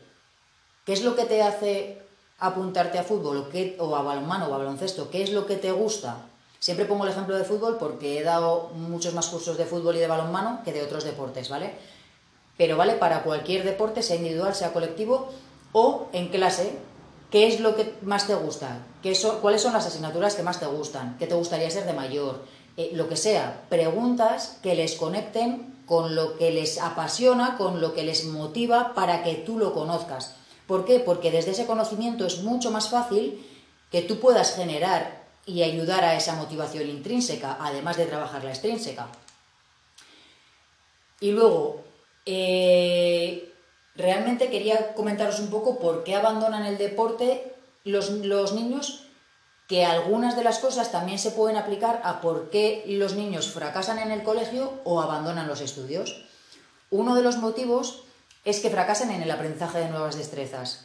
¿qué 0.84 0.94
es 0.94 1.04
lo 1.04 1.15
que 1.15 1.25
te 1.25 1.44
hace 1.44 2.01
apuntarte 2.39 2.98
a 2.98 3.04
fútbol 3.04 3.38
o, 3.38 3.50
qué, 3.50 3.75
o 3.77 3.96
a 3.96 4.01
balonmano 4.01 4.48
o 4.48 4.56
a 4.56 4.58
baloncesto? 4.58 5.12
¿Qué 5.12 5.22
es 5.22 5.32
lo 5.32 5.46
que 5.46 5.58
te 5.58 5.72
gusta? 5.72 6.25
Siempre 6.65 6.86
pongo 6.86 7.03
el 7.03 7.12
ejemplo 7.12 7.38
de 7.38 7.43
fútbol 7.43 7.77
porque 7.77 8.17
he 8.17 8.24
dado 8.24 8.72
muchos 8.74 9.13
más 9.13 9.27
cursos 9.27 9.55
de 9.55 9.67
fútbol 9.67 9.98
y 9.98 10.00
de 10.00 10.07
balonmano 10.07 10.62
que 10.65 10.74
de 10.74 10.81
otros 10.81 11.03
deportes, 11.03 11.48
¿vale? 11.48 11.74
Pero 12.57 12.75
vale 12.75 12.93
para 12.93 13.22
cualquier 13.22 13.63
deporte, 13.63 14.01
sea 14.01 14.15
individual, 14.15 14.55
sea 14.55 14.74
colectivo 14.74 15.29
o 15.74 16.07
en 16.12 16.29
clase, 16.29 16.75
¿qué 17.29 17.45
es 17.45 17.60
lo 17.60 17.75
que 17.75 17.93
más 18.01 18.25
te 18.25 18.34
gusta? 18.34 18.79
¿Qué 19.03 19.15
¿Cuáles 19.43 19.62
son 19.62 19.74
las 19.74 19.86
asignaturas 19.86 20.34
que 20.34 20.41
más 20.41 20.60
te 20.60 20.65
gustan? 20.65 21.15
¿Qué 21.19 21.27
te 21.27 21.36
gustaría 21.36 21.69
ser 21.69 21.86
de 21.86 21.93
mayor? 21.93 22.41
Eh, 22.77 22.89
lo 22.95 23.10
que 23.10 23.15
sea, 23.15 23.62
preguntas 23.69 24.57
que 24.63 24.74
les 24.74 24.95
conecten 24.95 25.84
con 25.86 26.15
lo 26.15 26.36
que 26.36 26.50
les 26.50 26.81
apasiona, 26.81 27.57
con 27.57 27.79
lo 27.79 27.93
que 27.93 28.01
les 28.01 28.25
motiva 28.25 28.95
para 28.95 29.22
que 29.22 29.36
tú 29.36 29.60
lo 29.60 29.72
conozcas. 29.72 30.34
¿Por 30.65 30.84
qué? 30.84 31.00
Porque 31.00 31.29
desde 31.29 31.51
ese 31.51 31.67
conocimiento 31.67 32.25
es 32.25 32.41
mucho 32.41 32.72
más 32.72 32.89
fácil 32.89 33.45
que 33.91 34.01
tú 34.01 34.19
puedas 34.19 34.55
generar 34.55 35.14
y 35.46 35.64
ayudar 35.64 36.04
a 36.04 36.16
esa 36.16 36.36
motivación 36.36 36.90
intrínseca, 36.90 37.58
además 37.60 37.98
de 37.98 38.06
trabajar 38.06 38.44
la 38.44 38.52
extrínseca. 38.52 39.08
Y 41.20 41.32
luego, 41.32 41.84
eh, 42.25 43.54
realmente 43.96 44.50
quería 44.50 44.94
comentaros 44.94 45.40
un 45.40 45.50
poco 45.50 45.80
por 45.80 46.04
qué 46.04 46.16
abandonan 46.16 46.66
el 46.66 46.78
deporte 46.78 47.54
los, 47.84 48.10
los 48.10 48.54
niños 48.54 49.06
que 49.68 49.86
algunas 49.86 50.36
de 50.36 50.44
las 50.44 50.60
cosas 50.60 50.92
también 50.92 51.18
se 51.18 51.32
pueden 51.32 51.58
aplicar 51.58 52.02
a 52.04 52.22
por 52.22 52.50
qué 52.50 52.84
los 52.88 53.16
niños 53.16 53.52
fracasan 53.52 53.98
en 54.00 54.12
el 54.12 54.24
colegio 54.24 54.74
o 54.84 55.02
abandonan 55.02 55.48
los 55.48 55.62
estudios. 55.62 56.24
Uno 56.92 57.16
de 57.16 57.24
los 57.24 57.38
motivos 57.38 58.04
es 58.44 58.60
que 58.60 58.70
fracasan 58.70 59.10
en 59.10 59.24
el 59.24 59.32
aprendizaje 59.32 59.80
de 59.80 59.90
nuevas 59.90 60.16
destrezas, 60.16 60.85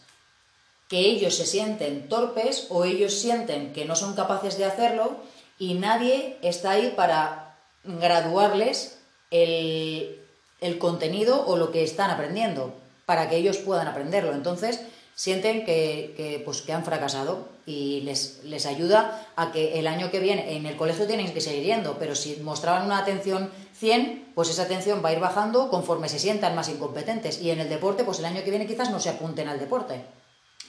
que 0.91 0.99
ellos 0.99 1.37
se 1.37 1.47
sienten 1.47 2.09
torpes 2.09 2.67
o 2.69 2.85
ellos 2.85 3.15
sienten 3.15 3.73
que 3.73 3.85
no 3.85 3.95
son 3.95 4.15
capaces 4.15 4.59
de 4.59 4.65
hacerlo 4.65 5.17
y 5.57 5.75
nadie 5.75 6.37
está 6.43 6.73
ahí 6.73 6.93
para 6.97 7.55
graduarles 7.85 8.99
el, 9.31 10.21
el 10.61 10.79
contenido 10.79 11.47
o 11.47 11.57
lo 11.57 11.71
que 11.71 11.85
están 11.85 12.11
aprendiendo, 12.11 12.75
para 13.07 13.29
que 13.29 13.37
ellos 13.37 13.59
puedan 13.59 13.87
aprenderlo. 13.87 14.33
Entonces, 14.33 14.81
sienten 15.15 15.65
que, 15.65 16.43
pues, 16.45 16.63
que 16.63 16.73
han 16.73 16.85
fracasado 16.85 17.47
y 17.67 18.01
les, 18.01 18.43
les 18.43 18.67
ayuda 18.67 19.29
a 19.37 19.53
que 19.53 19.79
el 19.79 19.87
año 19.87 20.11
que 20.11 20.19
viene 20.19 20.57
en 20.57 20.67
el 20.67 20.77
colegio 20.77 21.07
tienen 21.07 21.33
que 21.33 21.41
seguir 21.41 21.63
yendo, 21.63 21.99
pero 22.01 22.17
si 22.17 22.37
mostraban 22.43 22.87
una 22.87 22.99
atención 22.99 23.51
100, 23.75 24.33
pues 24.35 24.51
esa 24.51 24.63
atención 24.63 25.03
va 25.05 25.11
a 25.11 25.13
ir 25.13 25.21
bajando 25.21 25.71
conforme 25.71 26.09
se 26.09 26.19
sientan 26.19 26.57
más 26.57 26.69
incompetentes. 26.69 27.41
Y 27.41 27.51
en 27.51 27.61
el 27.61 27.69
deporte, 27.69 28.03
pues 28.03 28.19
el 28.19 28.25
año 28.25 28.43
que 28.43 28.51
viene 28.51 28.67
quizás 28.67 28.91
no 28.91 28.99
se 28.99 29.11
apunten 29.11 29.49
al 29.49 29.61
deporte. 29.61 30.03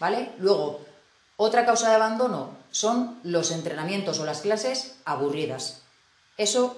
¿Vale? 0.01 0.31
Luego, 0.39 0.79
otra 1.37 1.63
causa 1.63 1.89
de 1.89 1.95
abandono 1.95 2.57
son 2.71 3.19
los 3.21 3.51
entrenamientos 3.51 4.19
o 4.19 4.25
las 4.25 4.41
clases 4.41 4.95
aburridas. 5.05 5.83
Eso 6.39 6.75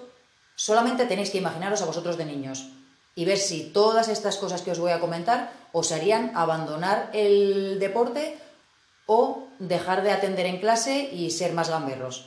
solamente 0.57 1.05
tenéis 1.05 1.29
que 1.29 1.37
imaginaros 1.37 1.81
a 1.81 1.85
vosotros 1.85 2.17
de 2.17 2.25
niños 2.25 2.67
y 3.15 3.23
ver 3.23 3.37
si 3.37 3.63
todas 3.63 4.09
estas 4.09 4.35
cosas 4.35 4.61
que 4.61 4.71
os 4.71 4.79
voy 4.79 4.91
a 4.91 4.99
comentar 4.99 5.53
os 5.71 5.93
harían 5.93 6.35
abandonar 6.35 7.11
el 7.13 7.79
deporte 7.79 8.37
o 9.05 9.47
dejar 9.57 10.03
de 10.03 10.11
atender 10.11 10.45
en 10.45 10.59
clase 10.59 11.09
y 11.13 11.31
ser 11.31 11.53
más 11.53 11.69
gamberros. 11.69 12.25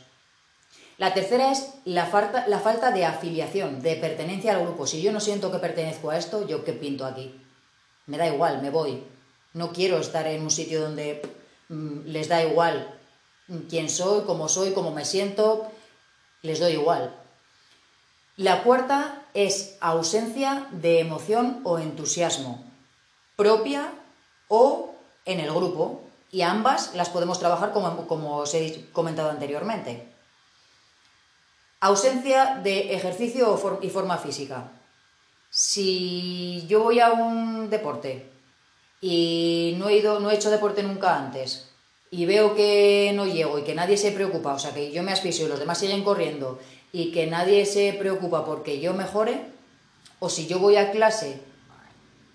La 0.96 1.12
tercera 1.12 1.52
es 1.52 1.74
la 1.84 2.06
falta, 2.06 2.46
la 2.48 2.58
falta 2.58 2.90
de 2.90 3.04
afiliación, 3.04 3.82
de 3.82 3.96
pertenencia 3.96 4.56
al 4.56 4.62
grupo. 4.62 4.86
Si 4.86 5.02
yo 5.02 5.12
no 5.12 5.20
siento 5.20 5.52
que 5.52 5.58
pertenezco 5.58 6.08
a 6.08 6.16
esto, 6.16 6.46
¿yo 6.46 6.64
qué 6.64 6.72
pinto 6.72 7.04
aquí? 7.04 7.38
Me 8.06 8.16
da 8.16 8.26
igual, 8.26 8.62
me 8.62 8.70
voy. 8.70 9.04
No 9.56 9.72
quiero 9.72 9.96
estar 9.96 10.26
en 10.26 10.42
un 10.42 10.50
sitio 10.50 10.82
donde 10.82 11.22
mm, 11.70 12.08
les 12.08 12.28
da 12.28 12.44
igual 12.44 12.94
quién 13.70 13.88
soy, 13.88 14.26
cómo 14.26 14.50
soy, 14.50 14.74
cómo 14.74 14.90
me 14.90 15.06
siento, 15.06 15.72
les 16.42 16.60
doy 16.60 16.72
igual. 16.72 17.16
La 18.36 18.62
cuarta 18.62 19.22
es 19.32 19.78
ausencia 19.80 20.66
de 20.72 21.00
emoción 21.00 21.62
o 21.64 21.78
entusiasmo, 21.78 22.62
propia 23.34 23.94
o 24.48 24.94
en 25.24 25.40
el 25.40 25.50
grupo, 25.50 26.02
y 26.30 26.42
ambas 26.42 26.94
las 26.94 27.08
podemos 27.08 27.38
trabajar 27.38 27.72
como, 27.72 28.06
como 28.06 28.36
os 28.36 28.52
he 28.52 28.84
comentado 28.92 29.30
anteriormente. 29.30 30.06
Ausencia 31.80 32.60
de 32.62 32.94
ejercicio 32.94 33.58
y 33.80 33.88
forma 33.88 34.18
física. 34.18 34.70
Si 35.48 36.66
yo 36.68 36.82
voy 36.82 37.00
a 37.00 37.12
un 37.12 37.70
deporte 37.70 38.35
y 39.00 39.74
no 39.78 39.88
he, 39.88 39.98
ido, 39.98 40.20
no 40.20 40.30
he 40.30 40.34
hecho 40.34 40.50
deporte 40.50 40.82
nunca 40.82 41.18
antes 41.18 41.68
y 42.10 42.26
veo 42.26 42.54
que 42.54 43.12
no 43.14 43.26
llego 43.26 43.58
y 43.58 43.62
que 43.62 43.74
nadie 43.74 43.96
se 43.96 44.12
preocupa, 44.12 44.54
o 44.54 44.58
sea, 44.58 44.72
que 44.72 44.92
yo 44.92 45.02
me 45.02 45.12
asfixio 45.12 45.46
y 45.46 45.48
los 45.48 45.58
demás 45.58 45.78
siguen 45.78 46.04
corriendo 46.04 46.58
y 46.92 47.12
que 47.12 47.26
nadie 47.26 47.66
se 47.66 47.92
preocupa 47.92 48.44
porque 48.44 48.80
yo 48.80 48.94
mejore, 48.94 49.42
o 50.18 50.28
si 50.28 50.46
yo 50.46 50.58
voy 50.58 50.76
a 50.76 50.92
clase 50.92 51.40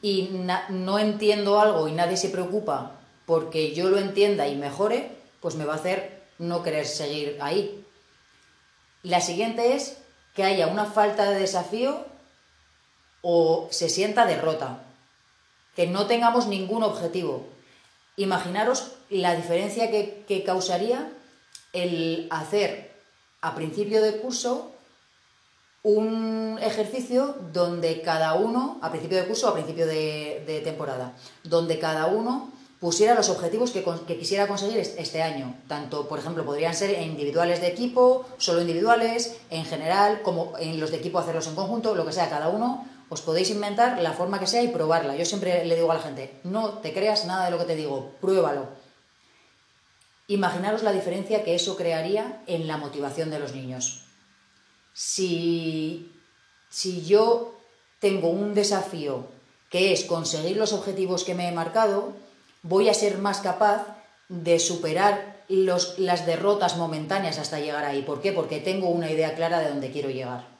y 0.02 0.30
no 0.70 1.00
entiendo 1.00 1.60
algo 1.60 1.88
y 1.88 1.94
nadie 1.94 2.18
se 2.18 2.30
preocupa 2.30 3.00
porque 3.26 3.74
yo 3.74 3.90
lo 3.90 3.98
entienda 3.98 4.48
y 4.48 4.56
mejore, 4.56 5.12
pues 5.40 5.56
me 5.56 5.66
va 5.66 5.74
a 5.74 5.78
hacer 5.78 6.22
no 6.38 6.64
querer 6.64 6.86
seguir 6.86 7.38
ahí. 7.40 7.84
La 9.04 9.22
siguiente 9.22 9.74
es 9.76 9.98
que 10.36 10.44
haya 10.44 10.68
una 10.68 10.86
falta 10.86 11.30
de 11.30 11.40
desafío 11.40 12.06
o 13.22 13.68
se 13.72 13.90
sienta 13.90 14.26
derrota, 14.26 14.84
que 15.76 15.88
no 15.88 16.08
tengamos 16.08 16.48
ningún 16.48 16.84
objetivo. 16.84 17.46
Imaginaros 18.18 18.92
la 19.10 19.36
diferencia 19.36 19.90
que, 19.90 20.24
que 20.28 20.44
causaría 20.44 21.12
el 21.74 22.28
hacer 22.30 22.92
a 23.42 23.56
principio 23.56 24.02
de 24.02 24.18
curso 24.18 24.72
un 25.84 26.60
ejercicio 26.62 27.36
donde 27.54 28.02
cada 28.02 28.36
uno, 28.36 28.78
a 28.82 28.92
principio 28.92 29.18
de 29.18 29.26
curso 29.26 29.48
o 29.48 29.50
a 29.50 29.54
principio 29.54 29.88
de, 29.88 30.62
temporada, 30.64 31.14
donde 31.44 31.80
cada 31.80 32.06
uno 32.06 32.52
pusiera 32.80 33.16
los 33.16 33.30
objetivos 33.30 33.72
que, 33.72 33.84
que, 34.08 34.18
quisiera 34.18 34.48
conseguir 34.48 34.78
este 34.78 35.22
año. 35.22 35.56
Tanto, 35.68 36.08
por 36.08 36.20
ejemplo, 36.20 36.46
podrían 36.46 36.76
ser 36.76 37.02
individuales 37.02 37.62
de 37.62 37.68
equipo, 37.68 38.26
solo 38.38 38.62
individuales, 38.62 39.38
en 39.50 39.66
general, 39.66 40.22
como 40.24 40.54
en 40.60 40.80
los 40.80 40.92
de 40.92 40.98
equipo 40.98 41.20
hacerlos 41.20 41.48
en 41.48 41.56
conjunto, 41.56 41.96
lo 41.96 42.06
que 42.06 42.12
sea, 42.12 42.30
cada 42.30 42.50
uno 42.50 42.86
os 43.12 43.22
podéis 43.22 43.52
inventar 43.52 44.00
la 44.00 44.14
forma 44.14 44.40
que 44.40 44.48
sea 44.48 44.64
y 44.64 44.70
probarla. 44.70 45.18
Yo 45.20 45.26
siempre 45.26 45.66
le 45.66 45.76
digo 45.76 45.92
a 45.92 45.96
la 45.96 46.02
gente, 46.02 46.40
no 46.44 46.80
te 46.80 46.94
creas 46.94 47.26
nada 47.26 47.46
de 47.46 47.52
lo 47.52 47.60
que 47.60 47.66
te 47.66 47.76
digo, 47.76 48.16
pruébalo 48.22 48.82
Imaginaros 50.32 50.84
la 50.84 50.94
diferencia 50.94 51.44
que 51.44 51.56
eso 51.56 51.76
crearía 51.76 52.42
en 52.48 52.66
la 52.66 52.78
motivación 52.78 53.30
de 53.30 53.40
los 53.40 53.54
niños. 53.54 54.06
Si, 54.94 56.10
si 56.70 57.04
yo 57.04 57.54
tengo 58.00 58.30
un 58.30 58.54
desafío 58.54 59.28
que 59.70 59.92
es 59.92 60.06
conseguir 60.06 60.56
los 60.56 60.72
objetivos 60.72 61.26
que 61.26 61.36
me 61.36 61.50
he 61.50 61.52
marcado, 61.52 62.14
voy 62.64 62.88
a 62.88 62.94
ser 62.94 63.18
más 63.18 63.42
capaz 63.42 63.86
de 64.30 64.58
superar 64.60 65.44
los, 65.50 66.00
las 66.00 66.26
derrotas 66.26 66.78
momentáneas 66.78 67.38
hasta 67.38 67.60
llegar 67.60 67.84
ahí. 67.84 68.02
¿Por 68.02 68.22
qué? 68.22 68.32
Porque 68.32 68.62
tengo 68.62 68.88
una 68.88 69.12
idea 69.12 69.36
clara 69.36 69.60
de 69.60 69.68
dónde 69.68 69.92
quiero 69.92 70.10
llegar. 70.10 70.51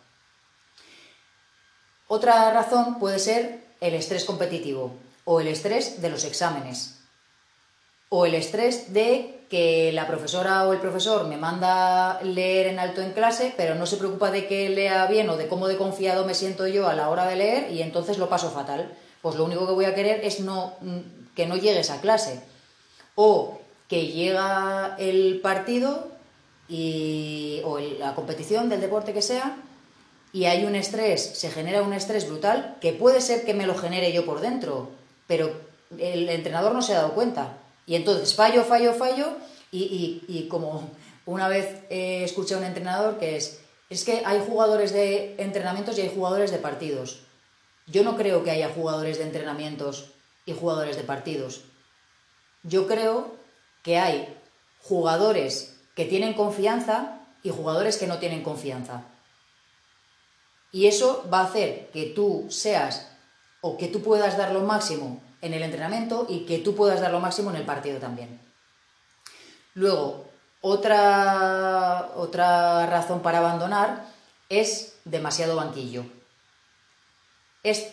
Otra 2.14 2.52
razón 2.52 3.00
puede 3.00 3.20
ser 3.20 3.62
el 3.80 3.94
estrés 3.94 4.26
competitivo 4.26 4.92
o 5.24 5.40
el 5.40 5.48
estrés 5.48 6.02
de 6.02 6.10
los 6.10 6.26
exámenes 6.26 7.00
o 8.10 8.26
el 8.26 8.36
estrés 8.36 8.92
de 8.92 9.46
que 9.50 9.94
la 9.94 10.08
profesora 10.08 10.68
o 10.68 10.74
el 10.74 10.82
profesor 10.82 11.26
me 11.26 11.38
manda 11.38 12.22
leer 12.22 12.68
en 12.68 12.80
alto 12.80 13.02
en 13.02 13.14
clase, 13.14 13.54
pero 13.56 13.76
no 13.76 13.86
se 13.86 13.96
preocupa 13.96 14.30
de 14.30 14.46
que 14.46 14.68
lea 14.68 15.06
bien 15.06 15.30
o 15.30 15.38
de 15.38 15.48
cómo 15.48 15.70
de 15.70 15.78
confiado 15.78 16.26
me 16.26 16.34
siento 16.34 16.68
yo 16.68 16.90
a 16.90 16.96
la 16.96 17.08
hora 17.08 17.28
de 17.28 17.38
leer 17.38 17.72
y 17.72 17.82
entonces 17.82 18.18
lo 18.18 18.28
paso 18.28 18.52
fatal. 18.52 18.92
Pues 19.22 19.38
lo 19.38 19.46
único 19.46 19.66
que 19.66 19.72
voy 19.72 19.86
a 19.86 19.96
querer 19.96 20.20
es 20.26 20.42
no, 20.42 20.74
mm, 20.82 21.34
que 21.34 21.46
no 21.46 21.56
llegue 21.56 21.80
esa 21.80 22.02
clase. 22.02 22.42
O 23.16 23.62
que 23.88 24.08
llega 24.08 24.98
el 25.00 25.40
partido 25.42 26.10
y, 26.68 27.62
o 27.64 27.80
la 27.80 28.16
competición 28.16 28.68
del 28.68 28.82
deporte 28.82 29.14
que 29.14 29.22
sea 29.22 29.56
y 30.34 30.46
hay 30.46 30.66
un 30.66 30.76
estrés, 30.76 31.22
se 31.22 31.52
genera 31.52 31.82
un 31.82 31.94
estrés 31.94 32.28
brutal 32.28 32.78
que 32.80 32.94
puede 32.94 33.22
ser 33.22 33.44
que 33.46 33.54
me 33.54 33.68
lo 33.68 33.76
genere 33.76 34.14
yo 34.14 34.26
por 34.26 34.40
dentro, 34.42 34.90
pero 35.28 35.52
el 35.98 36.30
entrenador 36.30 36.74
no 36.74 36.82
se 36.82 36.94
ha 36.94 37.02
dado 37.02 37.14
cuenta 37.14 37.58
y 37.86 37.96
entonces 37.96 38.36
fallo, 38.36 38.64
fallo, 38.64 38.94
fallo 38.94 39.34
y, 39.72 40.48
como 40.50 40.90
una 41.26 41.48
vez 41.48 41.84
eh, 41.90 42.24
escuché 42.24 42.56
a 42.56 42.58
un 42.58 42.64
entrenador 42.64 43.20
que 43.20 43.36
es, 43.38 43.60
es 43.90 44.04
que 44.04 44.24
hay 44.26 44.42
jugadores 44.46 44.94
de 44.94 45.36
entrenamientos 45.38 45.98
y 45.98 46.02
hay 46.02 46.12
jugadores 46.14 46.52
de 46.52 46.58
partidos. 46.58 47.20
Yo 47.88 48.04
no 48.04 48.16
creo 48.16 48.44
que 48.44 48.52
haya 48.52 48.70
jugadores 48.70 49.18
de 49.18 49.26
entrenamientos 49.26 50.12
y 50.46 50.54
jugadores 50.54 50.96
de 50.96 51.04
partidos. 51.04 51.62
Yo 52.64 52.88
creo 52.88 53.36
que 53.84 53.98
hay 53.98 54.34
jugadores 54.82 55.76
que 55.96 56.06
tienen 56.06 56.34
confianza 56.34 57.20
y 57.44 57.50
jugadores 57.50 57.98
que 57.98 58.08
no 58.08 58.20
tienen 58.20 58.44
confianza. 58.44 59.04
Y 60.72 60.88
eso 60.88 61.28
va 61.32 61.42
a 61.42 61.46
hacer 61.46 61.90
que 61.92 62.06
tú 62.06 62.48
seas 62.50 63.08
o 63.62 63.78
que 63.78 63.88
tú 63.88 64.02
puedas 64.02 64.38
dar 64.38 64.52
lo 64.52 64.62
máximo 64.62 65.22
en 65.42 65.54
el 65.54 65.64
entrenamiento 65.64 66.26
y 66.30 66.46
que 66.46 66.60
tú 66.60 66.76
puedas 66.76 67.02
dar 67.02 67.12
lo 67.12 67.20
máximo 67.20 67.50
en 67.50 67.58
el 67.58 67.66
partido 67.66 68.00
también. 68.00 68.40
Luego, 69.74 70.26
otra, 70.62 72.12
otra 72.16 72.86
razón 72.86 73.22
para 73.22 73.40
abandonar 73.40 74.06
es 74.50 74.96
demasiado 75.06 75.56
banquillo. 75.56 76.06
Es, 77.64 77.88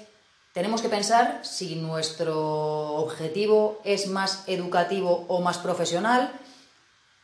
tenemos 0.52 0.82
que 0.82 0.88
pensar 0.88 1.40
si 1.44 1.76
nuestro 1.76 2.94
objetivo 2.94 3.80
es 3.84 4.08
más 4.08 4.44
educativo 4.46 5.24
o 5.28 5.40
más 5.40 5.58
profesional 5.58 6.32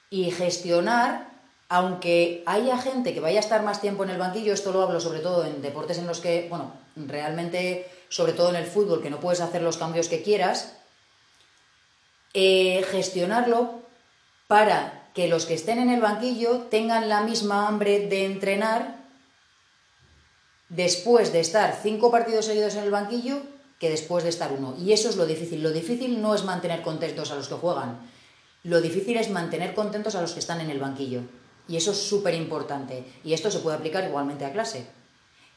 y 0.08 0.30
gestionar, 0.30 1.33
aunque 1.74 2.44
haya 2.46 2.78
gente 2.78 3.12
que 3.12 3.18
vaya 3.18 3.40
a 3.40 3.40
estar 3.40 3.64
más 3.64 3.80
tiempo 3.80 4.04
en 4.04 4.10
el 4.10 4.16
banquillo, 4.16 4.54
esto 4.54 4.70
lo 4.70 4.80
hablo 4.80 5.00
sobre 5.00 5.18
todo 5.18 5.44
en 5.44 5.60
deportes 5.60 5.98
en 5.98 6.06
los 6.06 6.20
que, 6.20 6.46
bueno, 6.48 6.72
realmente, 6.94 7.90
sobre 8.08 8.32
todo 8.32 8.50
en 8.50 8.54
el 8.54 8.66
fútbol, 8.66 9.02
que 9.02 9.10
no 9.10 9.18
puedes 9.18 9.40
hacer 9.40 9.60
los 9.60 9.76
cambios 9.76 10.08
que 10.08 10.22
quieras, 10.22 10.76
eh, 12.32 12.84
gestionarlo 12.92 13.80
para 14.46 15.08
que 15.14 15.26
los 15.26 15.46
que 15.46 15.54
estén 15.54 15.80
en 15.80 15.90
el 15.90 16.00
banquillo 16.00 16.60
tengan 16.70 17.08
la 17.08 17.22
misma 17.22 17.66
hambre 17.66 18.06
de 18.06 18.24
entrenar 18.24 18.94
después 20.68 21.32
de 21.32 21.40
estar 21.40 21.76
cinco 21.82 22.12
partidos 22.12 22.44
seguidos 22.44 22.76
en 22.76 22.84
el 22.84 22.92
banquillo 22.92 23.42
que 23.80 23.90
después 23.90 24.22
de 24.22 24.30
estar 24.30 24.52
uno. 24.52 24.76
Y 24.78 24.92
eso 24.92 25.08
es 25.08 25.16
lo 25.16 25.26
difícil. 25.26 25.60
Lo 25.60 25.72
difícil 25.72 26.22
no 26.22 26.36
es 26.36 26.44
mantener 26.44 26.82
contentos 26.82 27.32
a 27.32 27.34
los 27.34 27.48
que 27.48 27.56
juegan. 27.56 27.98
Lo 28.62 28.80
difícil 28.80 29.16
es 29.16 29.28
mantener 29.28 29.74
contentos 29.74 30.14
a 30.14 30.22
los 30.22 30.34
que 30.34 30.38
están 30.38 30.60
en 30.60 30.70
el 30.70 30.78
banquillo. 30.78 31.22
Y 31.68 31.76
eso 31.76 31.92
es 31.92 31.98
súper 31.98 32.34
importante. 32.34 33.04
Y 33.24 33.32
esto 33.32 33.50
se 33.50 33.60
puede 33.60 33.76
aplicar 33.76 34.04
igualmente 34.04 34.44
a 34.44 34.52
clase. 34.52 34.86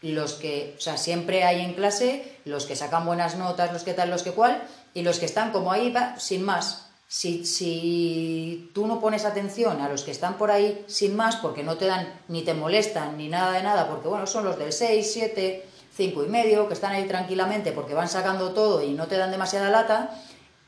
Los 0.02 0.34
que, 0.34 0.76
o 0.78 0.82
sea, 0.82 0.98
siempre 0.98 1.44
hay 1.44 1.62
en 1.62 1.74
clase 1.74 2.40
los 2.46 2.66
que 2.66 2.76
sacan 2.76 3.06
buenas 3.06 3.36
notas, 3.36 3.74
los 3.74 3.84
que 3.84 3.94
tal, 3.94 4.10
los 4.10 4.24
que 4.24 4.32
cual, 4.32 4.64
y 4.94 5.02
los 5.02 5.20
que 5.20 5.26
están 5.26 5.52
como 5.52 5.72
ahí, 5.72 5.94
sin 6.18 6.44
más, 6.44 6.88
si, 7.08 8.70
tú 8.74 8.86
no 8.86 9.00
pones 9.00 9.26
atención 9.26 9.82
a 9.82 9.90
los 9.90 10.04
que 10.04 10.12
están 10.12 10.38
por 10.38 10.52
ahí 10.52 10.84
sin 10.88 11.16
más, 11.16 11.38
porque 11.38 11.64
no 11.64 11.78
te 11.78 11.86
dan, 11.86 12.22
ni 12.28 12.44
te 12.44 12.54
molestan, 12.54 13.18
ni 13.18 13.30
nada 13.30 13.54
de 13.54 13.64
nada, 13.64 13.88
porque 13.88 14.08
bueno, 14.08 14.28
son 14.28 14.44
los 14.44 14.60
del 14.60 14.74
6, 14.74 15.10
7, 15.14 15.66
5 15.96 16.24
y 16.26 16.28
medio, 16.28 16.68
que 16.68 16.74
están 16.74 16.92
ahí 16.92 17.08
tranquilamente 17.08 17.72
porque 17.72 17.94
van 17.94 18.10
sacando 18.10 18.52
todo 18.52 18.84
y 18.84 18.92
no 18.92 19.08
te 19.08 19.18
dan 19.18 19.32
demasiada 19.32 19.70
lata, 19.70 20.12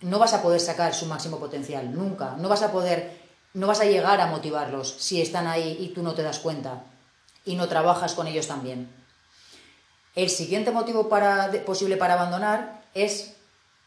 no 0.01 0.17
vas 0.17 0.33
a 0.33 0.41
poder 0.41 0.61
sacar 0.61 0.95
su 0.95 1.05
máximo 1.07 1.39
potencial, 1.39 1.93
nunca. 1.93 2.35
No 2.37 2.47
vas 2.47 2.61
a 2.61 2.71
poder, 2.71 3.28
no 3.53 3.67
vas 3.67 3.81
a 3.81 3.85
llegar 3.85 4.21
a 4.21 4.27
motivarlos 4.27 4.95
si 4.99 5.21
están 5.21 5.47
ahí 5.47 5.77
y 5.79 5.89
tú 5.89 6.03
no 6.03 6.13
te 6.13 6.23
das 6.23 6.39
cuenta 6.39 6.83
y 7.45 7.55
no 7.55 7.67
trabajas 7.67 8.13
con 8.13 8.27
ellos 8.27 8.47
también. 8.47 8.89
El 10.15 10.29
siguiente 10.29 10.71
motivo 10.71 11.09
posible 11.65 11.97
para 11.97 12.15
abandonar 12.15 12.83
es 12.93 13.35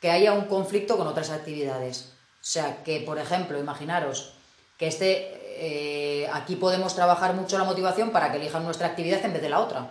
que 0.00 0.10
haya 0.10 0.32
un 0.32 0.46
conflicto 0.46 0.96
con 0.96 1.06
otras 1.06 1.30
actividades. 1.30 2.12
O 2.40 2.44
sea, 2.44 2.82
que 2.82 3.00
por 3.00 3.18
ejemplo, 3.18 3.58
imaginaros 3.58 4.34
que 4.78 4.88
este, 4.88 5.30
eh, 5.58 6.28
aquí 6.32 6.56
podemos 6.56 6.94
trabajar 6.94 7.34
mucho 7.34 7.56
la 7.56 7.64
motivación 7.64 8.10
para 8.10 8.32
que 8.32 8.38
elijan 8.38 8.64
nuestra 8.64 8.88
actividad 8.88 9.24
en 9.24 9.32
vez 9.32 9.42
de 9.42 9.48
la 9.48 9.60
otra. 9.60 9.90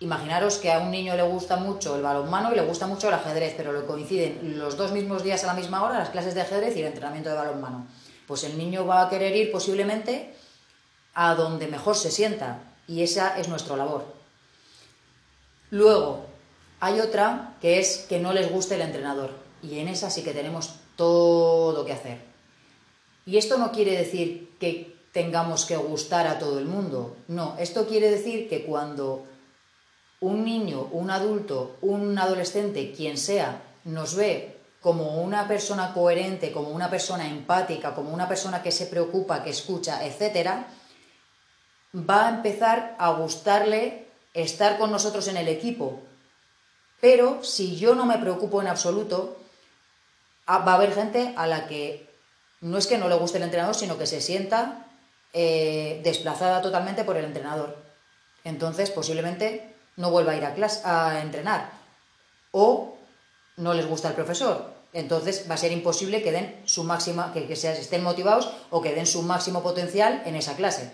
Imaginaros 0.00 0.58
que 0.58 0.72
a 0.72 0.78
un 0.78 0.90
niño 0.90 1.16
le 1.16 1.22
gusta 1.22 1.56
mucho 1.56 1.96
el 1.96 2.02
balonmano 2.02 2.52
y 2.52 2.54
le 2.54 2.62
gusta 2.62 2.86
mucho 2.86 3.08
el 3.08 3.14
ajedrez, 3.14 3.54
pero 3.56 3.72
le 3.72 3.84
coinciden 3.84 4.58
los 4.58 4.76
dos 4.76 4.92
mismos 4.92 5.24
días 5.24 5.42
a 5.44 5.48
la 5.48 5.54
misma 5.54 5.82
hora 5.82 5.98
las 5.98 6.10
clases 6.10 6.34
de 6.34 6.42
ajedrez 6.42 6.76
y 6.76 6.80
el 6.80 6.86
entrenamiento 6.86 7.28
de 7.28 7.36
balonmano. 7.36 7.86
Pues 8.28 8.44
el 8.44 8.56
niño 8.56 8.86
va 8.86 9.02
a 9.02 9.10
querer 9.10 9.34
ir 9.34 9.50
posiblemente 9.50 10.34
a 11.14 11.34
donde 11.34 11.66
mejor 11.66 11.96
se 11.96 12.12
sienta 12.12 12.62
y 12.86 13.02
esa 13.02 13.36
es 13.40 13.48
nuestra 13.48 13.76
labor. 13.76 14.04
Luego, 15.70 16.26
hay 16.78 17.00
otra 17.00 17.56
que 17.60 17.80
es 17.80 18.06
que 18.08 18.20
no 18.20 18.32
les 18.32 18.52
guste 18.52 18.76
el 18.76 18.82
entrenador 18.82 19.32
y 19.62 19.80
en 19.80 19.88
esa 19.88 20.10
sí 20.10 20.22
que 20.22 20.32
tenemos 20.32 20.74
todo 20.94 21.84
que 21.84 21.92
hacer. 21.92 22.18
Y 23.26 23.38
esto 23.38 23.58
no 23.58 23.72
quiere 23.72 23.96
decir 23.96 24.50
que 24.60 24.96
tengamos 25.12 25.64
que 25.64 25.76
gustar 25.76 26.26
a 26.26 26.38
todo 26.38 26.58
el 26.58 26.66
mundo, 26.66 27.16
no, 27.28 27.56
esto 27.58 27.86
quiere 27.86 28.10
decir 28.10 28.48
que 28.48 28.64
cuando 28.64 29.24
un 30.20 30.44
niño, 30.44 30.88
un 30.92 31.10
adulto, 31.10 31.76
un 31.80 32.18
adolescente, 32.18 32.92
quien 32.92 33.16
sea, 33.16 33.62
nos 33.84 34.14
ve 34.14 34.57
como 34.80 35.20
una 35.22 35.48
persona 35.48 35.92
coherente, 35.92 36.52
como 36.52 36.70
una 36.70 36.88
persona 36.88 37.26
empática, 37.28 37.94
como 37.94 38.10
una 38.10 38.28
persona 38.28 38.62
que 38.62 38.70
se 38.70 38.86
preocupa, 38.86 39.42
que 39.42 39.50
escucha, 39.50 40.04
etc., 40.06 40.50
va 41.94 42.26
a 42.26 42.30
empezar 42.30 42.94
a 42.98 43.10
gustarle 43.12 44.06
estar 44.34 44.78
con 44.78 44.90
nosotros 44.90 45.26
en 45.28 45.36
el 45.36 45.48
equipo. 45.48 46.00
Pero 47.00 47.42
si 47.42 47.76
yo 47.76 47.94
no 47.94 48.06
me 48.06 48.18
preocupo 48.18 48.60
en 48.60 48.68
absoluto, 48.68 49.36
va 50.48 50.72
a 50.72 50.74
haber 50.74 50.94
gente 50.94 51.34
a 51.36 51.46
la 51.46 51.66
que 51.66 52.08
no 52.60 52.78
es 52.78 52.86
que 52.86 52.98
no 52.98 53.08
le 53.08 53.16
guste 53.16 53.38
el 53.38 53.44
entrenador, 53.44 53.74
sino 53.74 53.98
que 53.98 54.06
se 54.06 54.20
sienta 54.20 54.86
eh, 55.32 56.00
desplazada 56.02 56.60
totalmente 56.60 57.04
por 57.04 57.16
el 57.16 57.24
entrenador. 57.24 57.76
Entonces, 58.44 58.90
posiblemente 58.90 59.74
no 59.96 60.10
vuelva 60.10 60.32
a 60.32 60.36
ir 60.36 60.44
a 60.44 60.54
clase 60.54 60.80
a 60.84 61.20
entrenar. 61.20 61.70
O 62.50 62.97
no 63.58 63.74
les 63.74 63.86
gusta 63.86 64.08
el 64.08 64.14
profesor. 64.14 64.78
Entonces 64.92 65.44
va 65.48 65.54
a 65.54 65.58
ser 65.58 65.72
imposible 65.72 66.22
que 66.22 66.32
den 66.32 66.62
su 66.64 66.84
máxima, 66.84 67.32
que, 67.32 67.52
estén 67.52 68.02
motivados 68.02 68.50
o 68.70 68.80
que 68.80 68.94
den 68.94 69.06
su 69.06 69.22
máximo 69.22 69.62
potencial 69.62 70.22
en 70.24 70.34
esa 70.34 70.56
clase. 70.56 70.90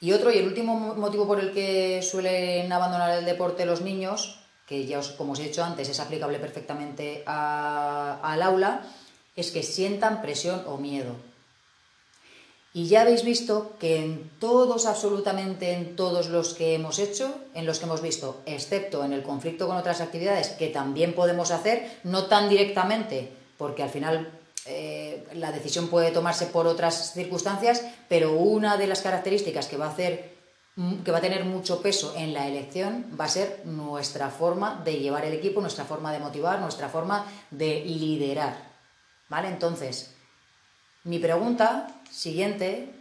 Y 0.00 0.12
otro, 0.12 0.30
y 0.30 0.38
el 0.38 0.46
último 0.46 0.94
motivo 0.94 1.26
por 1.26 1.40
el 1.40 1.52
que 1.52 2.02
suelen 2.02 2.72
abandonar 2.72 3.18
el 3.18 3.24
deporte 3.24 3.66
los 3.66 3.80
niños, 3.80 4.40
que 4.66 4.86
ya 4.86 5.00
como 5.16 5.32
os 5.32 5.40
he 5.40 5.44
dicho 5.44 5.64
antes 5.64 5.88
es 5.88 6.00
aplicable 6.00 6.38
perfectamente 6.38 7.22
al 7.26 8.42
aula, 8.42 8.82
es 9.36 9.50
que 9.50 9.62
sientan 9.62 10.22
presión 10.22 10.64
o 10.66 10.76
miedo. 10.78 11.14
Y 12.76 12.88
ya 12.88 13.00
habéis 13.00 13.24
visto 13.24 13.72
que 13.78 14.04
en 14.04 14.30
todos, 14.38 14.84
absolutamente 14.84 15.72
en 15.72 15.96
todos 15.96 16.26
los 16.26 16.52
que 16.52 16.74
hemos 16.74 16.98
hecho, 16.98 17.34
en 17.54 17.64
los 17.64 17.78
que 17.78 17.86
hemos 17.86 18.02
visto, 18.02 18.42
excepto 18.44 19.02
en 19.02 19.14
el 19.14 19.22
conflicto 19.22 19.66
con 19.66 19.78
otras 19.78 20.02
actividades 20.02 20.48
que 20.48 20.68
también 20.68 21.14
podemos 21.14 21.52
hacer, 21.52 21.90
no 22.04 22.26
tan 22.26 22.50
directamente, 22.50 23.32
porque 23.56 23.82
al 23.82 23.88
final 23.88 24.30
eh, 24.66 25.26
la 25.32 25.52
decisión 25.52 25.88
puede 25.88 26.10
tomarse 26.10 26.48
por 26.48 26.66
otras 26.66 27.14
circunstancias, 27.14 27.82
pero 28.10 28.32
una 28.32 28.76
de 28.76 28.88
las 28.88 29.00
características 29.00 29.68
que 29.68 29.78
va 29.78 29.86
a 29.86 29.92
hacer 29.92 30.36
que 31.02 31.10
va 31.10 31.16
a 31.16 31.22
tener 31.22 31.46
mucho 31.46 31.80
peso 31.80 32.12
en 32.14 32.34
la 32.34 32.46
elección 32.46 33.06
va 33.18 33.24
a 33.24 33.28
ser 33.28 33.62
nuestra 33.64 34.28
forma 34.28 34.82
de 34.84 34.98
llevar 34.98 35.24
el 35.24 35.32
equipo, 35.32 35.62
nuestra 35.62 35.86
forma 35.86 36.12
de 36.12 36.18
motivar, 36.18 36.60
nuestra 36.60 36.90
forma 36.90 37.24
de 37.50 37.82
liderar. 37.86 38.54
¿Vale? 39.30 39.48
Entonces, 39.48 40.15
mi 41.06 41.20
pregunta 41.20 41.86
siguiente 42.10 42.92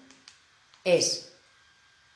es, 0.84 1.34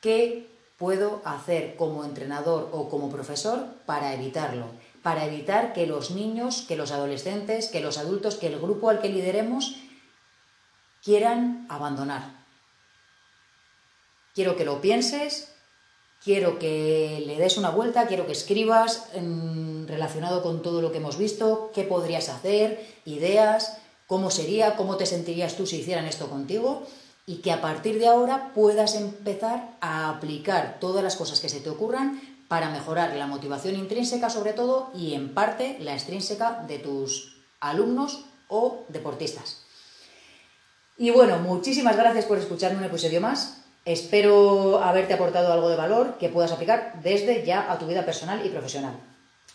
¿qué 0.02 0.48
puedo 0.78 1.22
hacer 1.26 1.76
como 1.76 2.06
entrenador 2.06 2.70
o 2.72 2.90
como 2.90 3.10
profesor 3.10 3.66
para 3.88 4.14
evitarlo? 4.14 4.68
Para 5.02 5.26
evitar 5.26 5.74
que 5.74 5.88
los 5.88 6.12
niños, 6.12 6.64
que 6.68 6.76
los 6.76 6.92
adolescentes, 6.92 7.70
que 7.70 7.82
los 7.82 7.98
adultos, 7.98 8.36
que 8.36 8.48
el 8.48 8.60
grupo 8.60 8.92
al 8.92 9.02
que 9.02 9.10
lideremos 9.10 9.78
quieran 11.04 11.66
abandonar. 11.70 12.38
Quiero 14.36 14.56
que 14.56 14.66
lo 14.66 14.82
pienses, 14.82 15.52
quiero 16.24 16.60
que 16.60 17.24
le 17.26 17.38
des 17.38 17.58
una 17.58 17.72
vuelta, 17.72 18.06
quiero 18.06 18.28
que 18.28 18.34
escribas 18.34 19.10
relacionado 19.88 20.44
con 20.44 20.62
todo 20.62 20.84
lo 20.84 20.92
que 20.92 21.00
hemos 21.00 21.18
visto, 21.18 21.72
qué 21.74 21.84
podrías 21.84 22.30
hacer, 22.30 22.86
ideas, 23.06 23.80
cómo 24.10 24.32
sería, 24.32 24.76
cómo 24.76 24.98
te 24.98 25.06
sentirías 25.06 25.56
tú 25.56 25.68
si 25.68 25.78
hicieran 25.78 26.06
esto 26.06 26.32
contigo 26.32 26.82
y 27.28 27.38
que 27.38 27.52
a 27.52 27.62
partir 27.62 28.00
de 28.00 28.08
ahora 28.08 28.54
puedas 28.56 28.96
empezar 28.96 29.78
a 29.82 30.10
aplicar 30.10 30.78
todas 30.80 31.04
las 31.04 31.16
cosas 31.16 31.40
que 31.40 31.48
se 31.48 31.60
te 31.60 31.70
ocurran 31.70 32.20
para 32.48 32.72
mejorar 32.72 33.16
la 33.16 33.28
motivación 33.28 33.76
intrínseca 33.76 34.32
sobre 34.32 34.54
todo 34.54 34.90
y 34.96 35.14
en 35.14 35.36
parte 35.36 35.78
la 35.80 35.94
extrínseca 35.94 36.66
de 36.68 36.80
tus 36.80 37.38
alumnos 37.60 38.26
o 38.48 38.84
deportistas. 38.88 39.62
Y 40.98 41.12
bueno, 41.12 41.38
muchísimas 41.38 41.96
gracias 41.96 42.26
por 42.26 42.40
escucharme 42.40 42.80
un 42.80 42.86
episodio 42.86 43.22
más. 43.22 43.62
Espero 43.86 44.82
haberte 44.84 45.14
aportado 45.14 45.54
algo 45.54 45.70
de 45.70 45.76
valor 45.76 46.18
que 46.18 46.30
puedas 46.30 46.52
aplicar 46.52 47.00
desde 47.04 47.46
ya 47.46 47.72
a 47.72 47.78
tu 47.78 47.86
vida 47.86 48.06
personal 48.06 48.44
y 48.44 48.50
profesional. 48.50 49.00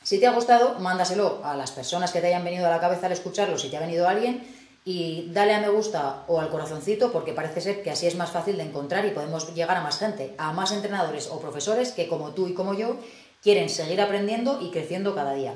Si 0.05 0.21
te 0.21 0.27
ha 0.27 0.33
gustado, 0.33 0.79
mándaselo 0.81 1.41
a 1.43 1.57
las 1.57 1.71
personas 1.71 2.13
que 2.13 2.21
te 2.21 2.27
hayan 2.27 2.45
venido 2.45 2.67
a 2.67 2.71
la 2.71 2.79
cabeza 2.79 3.07
al 3.07 3.13
escucharlo, 3.13 3.57
si 3.57 3.71
te 3.71 3.79
ha 3.79 3.81
venido 3.81 4.07
alguien, 4.07 4.47
y 4.85 5.31
dale 5.33 5.55
a 5.55 5.61
me 5.61 5.71
gusta 5.71 6.25
o 6.29 6.41
al 6.41 6.51
corazoncito 6.51 7.11
porque 7.11 7.33
parece 7.33 7.63
ser 7.63 7.83
que 7.83 7.91
así 7.91 8.07
es 8.07 8.15
más 8.15 8.31
fácil 8.31 8.59
de 8.59 8.65
encontrar 8.65 9.07
y 9.07 9.13
podemos 9.13 9.55
llegar 9.55 9.79
a 9.79 9.83
más 9.83 9.99
gente, 9.99 10.35
a 10.37 10.53
más 10.53 10.73
entrenadores 10.73 11.29
o 11.31 11.41
profesores 11.41 11.93
que 11.93 12.07
como 12.07 12.33
tú 12.33 12.49
y 12.49 12.53
como 12.53 12.75
yo 12.75 12.97
quieren 13.43 13.71
seguir 13.71 14.03
aprendiendo 14.03 14.61
y 14.61 14.71
creciendo 14.71 15.15
cada 15.15 15.33
día. 15.33 15.55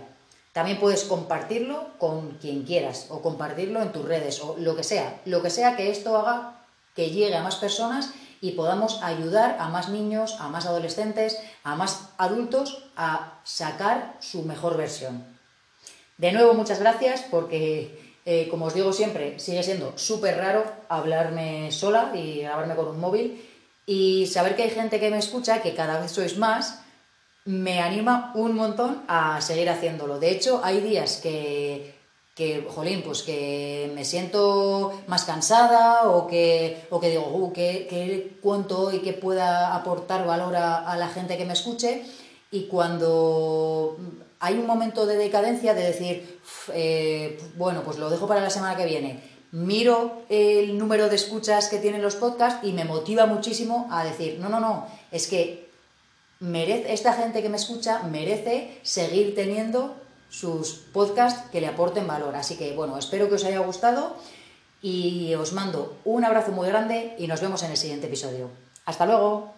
También 0.54 0.80
puedes 0.80 1.04
compartirlo 1.04 1.88
con 1.98 2.38
quien 2.40 2.62
quieras 2.62 3.08
o 3.10 3.20
compartirlo 3.20 3.82
en 3.82 3.92
tus 3.92 4.06
redes 4.06 4.40
o 4.40 4.56
lo 4.58 4.74
que 4.74 4.82
sea, 4.82 5.20
lo 5.26 5.42
que 5.42 5.50
sea 5.50 5.76
que 5.76 5.90
esto 5.90 6.16
haga 6.16 6.64
que 6.96 7.10
llegue 7.10 7.36
a 7.36 7.42
más 7.42 7.56
personas 7.56 8.14
y 8.40 8.52
podamos 8.52 9.02
ayudar 9.02 9.56
a 9.58 9.68
más 9.68 9.88
niños, 9.88 10.36
a 10.40 10.48
más 10.48 10.66
adolescentes, 10.66 11.38
a 11.64 11.76
más 11.76 12.10
adultos 12.18 12.84
a 12.96 13.40
sacar 13.44 14.16
su 14.20 14.42
mejor 14.42 14.76
versión. 14.76 15.24
De 16.16 16.32
nuevo, 16.32 16.54
muchas 16.54 16.80
gracias 16.80 17.24
porque, 17.30 18.16
eh, 18.24 18.48
como 18.50 18.66
os 18.66 18.74
digo 18.74 18.92
siempre, 18.92 19.38
sigue 19.38 19.62
siendo 19.62 19.96
súper 19.96 20.36
raro 20.36 20.64
hablarme 20.88 21.70
sola 21.72 22.12
y 22.14 22.40
grabarme 22.42 22.74
con 22.74 22.88
un 22.88 23.00
móvil 23.00 23.44
y 23.86 24.26
saber 24.26 24.54
que 24.54 24.64
hay 24.64 24.70
gente 24.70 25.00
que 25.00 25.10
me 25.10 25.18
escucha, 25.18 25.62
que 25.62 25.74
cada 25.74 26.00
vez 26.00 26.12
sois 26.12 26.36
más, 26.36 26.80
me 27.44 27.80
anima 27.80 28.32
un 28.34 28.54
montón 28.54 29.02
a 29.08 29.40
seguir 29.40 29.70
haciéndolo. 29.70 30.18
De 30.18 30.30
hecho, 30.30 30.60
hay 30.62 30.80
días 30.80 31.20
que, 31.22 31.97
que 32.38 32.64
jolín, 32.72 33.02
pues 33.02 33.24
que 33.24 33.90
me 33.96 34.04
siento 34.04 34.92
más 35.08 35.24
cansada 35.24 36.08
o 36.08 36.28
que, 36.28 36.86
o 36.88 37.00
que 37.00 37.10
digo, 37.10 37.26
uh, 37.26 37.52
que, 37.52 38.38
cuento 38.40 38.92
y 38.92 39.00
que 39.00 39.12
pueda 39.12 39.74
aportar 39.74 40.24
valor 40.24 40.54
a, 40.54 40.96
la 40.96 41.08
gente 41.08 41.36
que 41.36 41.44
me 41.44 41.54
escuche. 41.54 42.04
Y 42.52 42.66
cuando 42.66 43.96
hay 44.38 44.54
un 44.54 44.68
momento 44.68 45.04
de 45.04 45.16
decadencia 45.16 45.74
de 45.74 45.82
decir, 45.82 46.38
eh, 46.72 47.42
bueno, 47.56 47.82
pues 47.82 47.98
lo 47.98 48.08
dejo 48.08 48.28
para 48.28 48.40
la 48.40 48.50
semana 48.50 48.76
que 48.76 48.86
viene, 48.86 49.20
miro 49.50 50.22
el 50.28 50.78
número 50.78 51.08
de 51.08 51.16
escuchas 51.16 51.66
que 51.66 51.78
tienen 51.78 52.02
los 52.02 52.14
podcasts 52.14 52.64
y 52.64 52.70
me 52.70 52.84
motiva 52.84 53.26
muchísimo 53.26 53.88
a 53.90 54.04
decir, 54.04 54.38
no, 54.38 54.48
no, 54.48 54.60
no, 54.60 54.86
es 55.10 55.26
que 55.26 55.68
merece, 56.38 56.92
esta 56.92 57.14
gente 57.14 57.42
que 57.42 57.48
me 57.48 57.56
escucha 57.56 58.04
merece 58.04 58.78
seguir 58.84 59.34
teniendo 59.34 59.96
sus 60.30 60.72
podcasts 60.92 61.48
que 61.50 61.60
le 61.60 61.68
aporten 61.68 62.06
valor. 62.06 62.36
Así 62.36 62.56
que 62.56 62.74
bueno, 62.74 62.98
espero 62.98 63.28
que 63.28 63.36
os 63.36 63.44
haya 63.44 63.60
gustado 63.60 64.16
y 64.82 65.34
os 65.34 65.52
mando 65.52 65.96
un 66.04 66.24
abrazo 66.24 66.52
muy 66.52 66.68
grande 66.68 67.14
y 67.18 67.26
nos 67.26 67.40
vemos 67.40 67.62
en 67.62 67.70
el 67.70 67.76
siguiente 67.76 68.06
episodio. 68.06 68.50
Hasta 68.84 69.06
luego. 69.06 69.57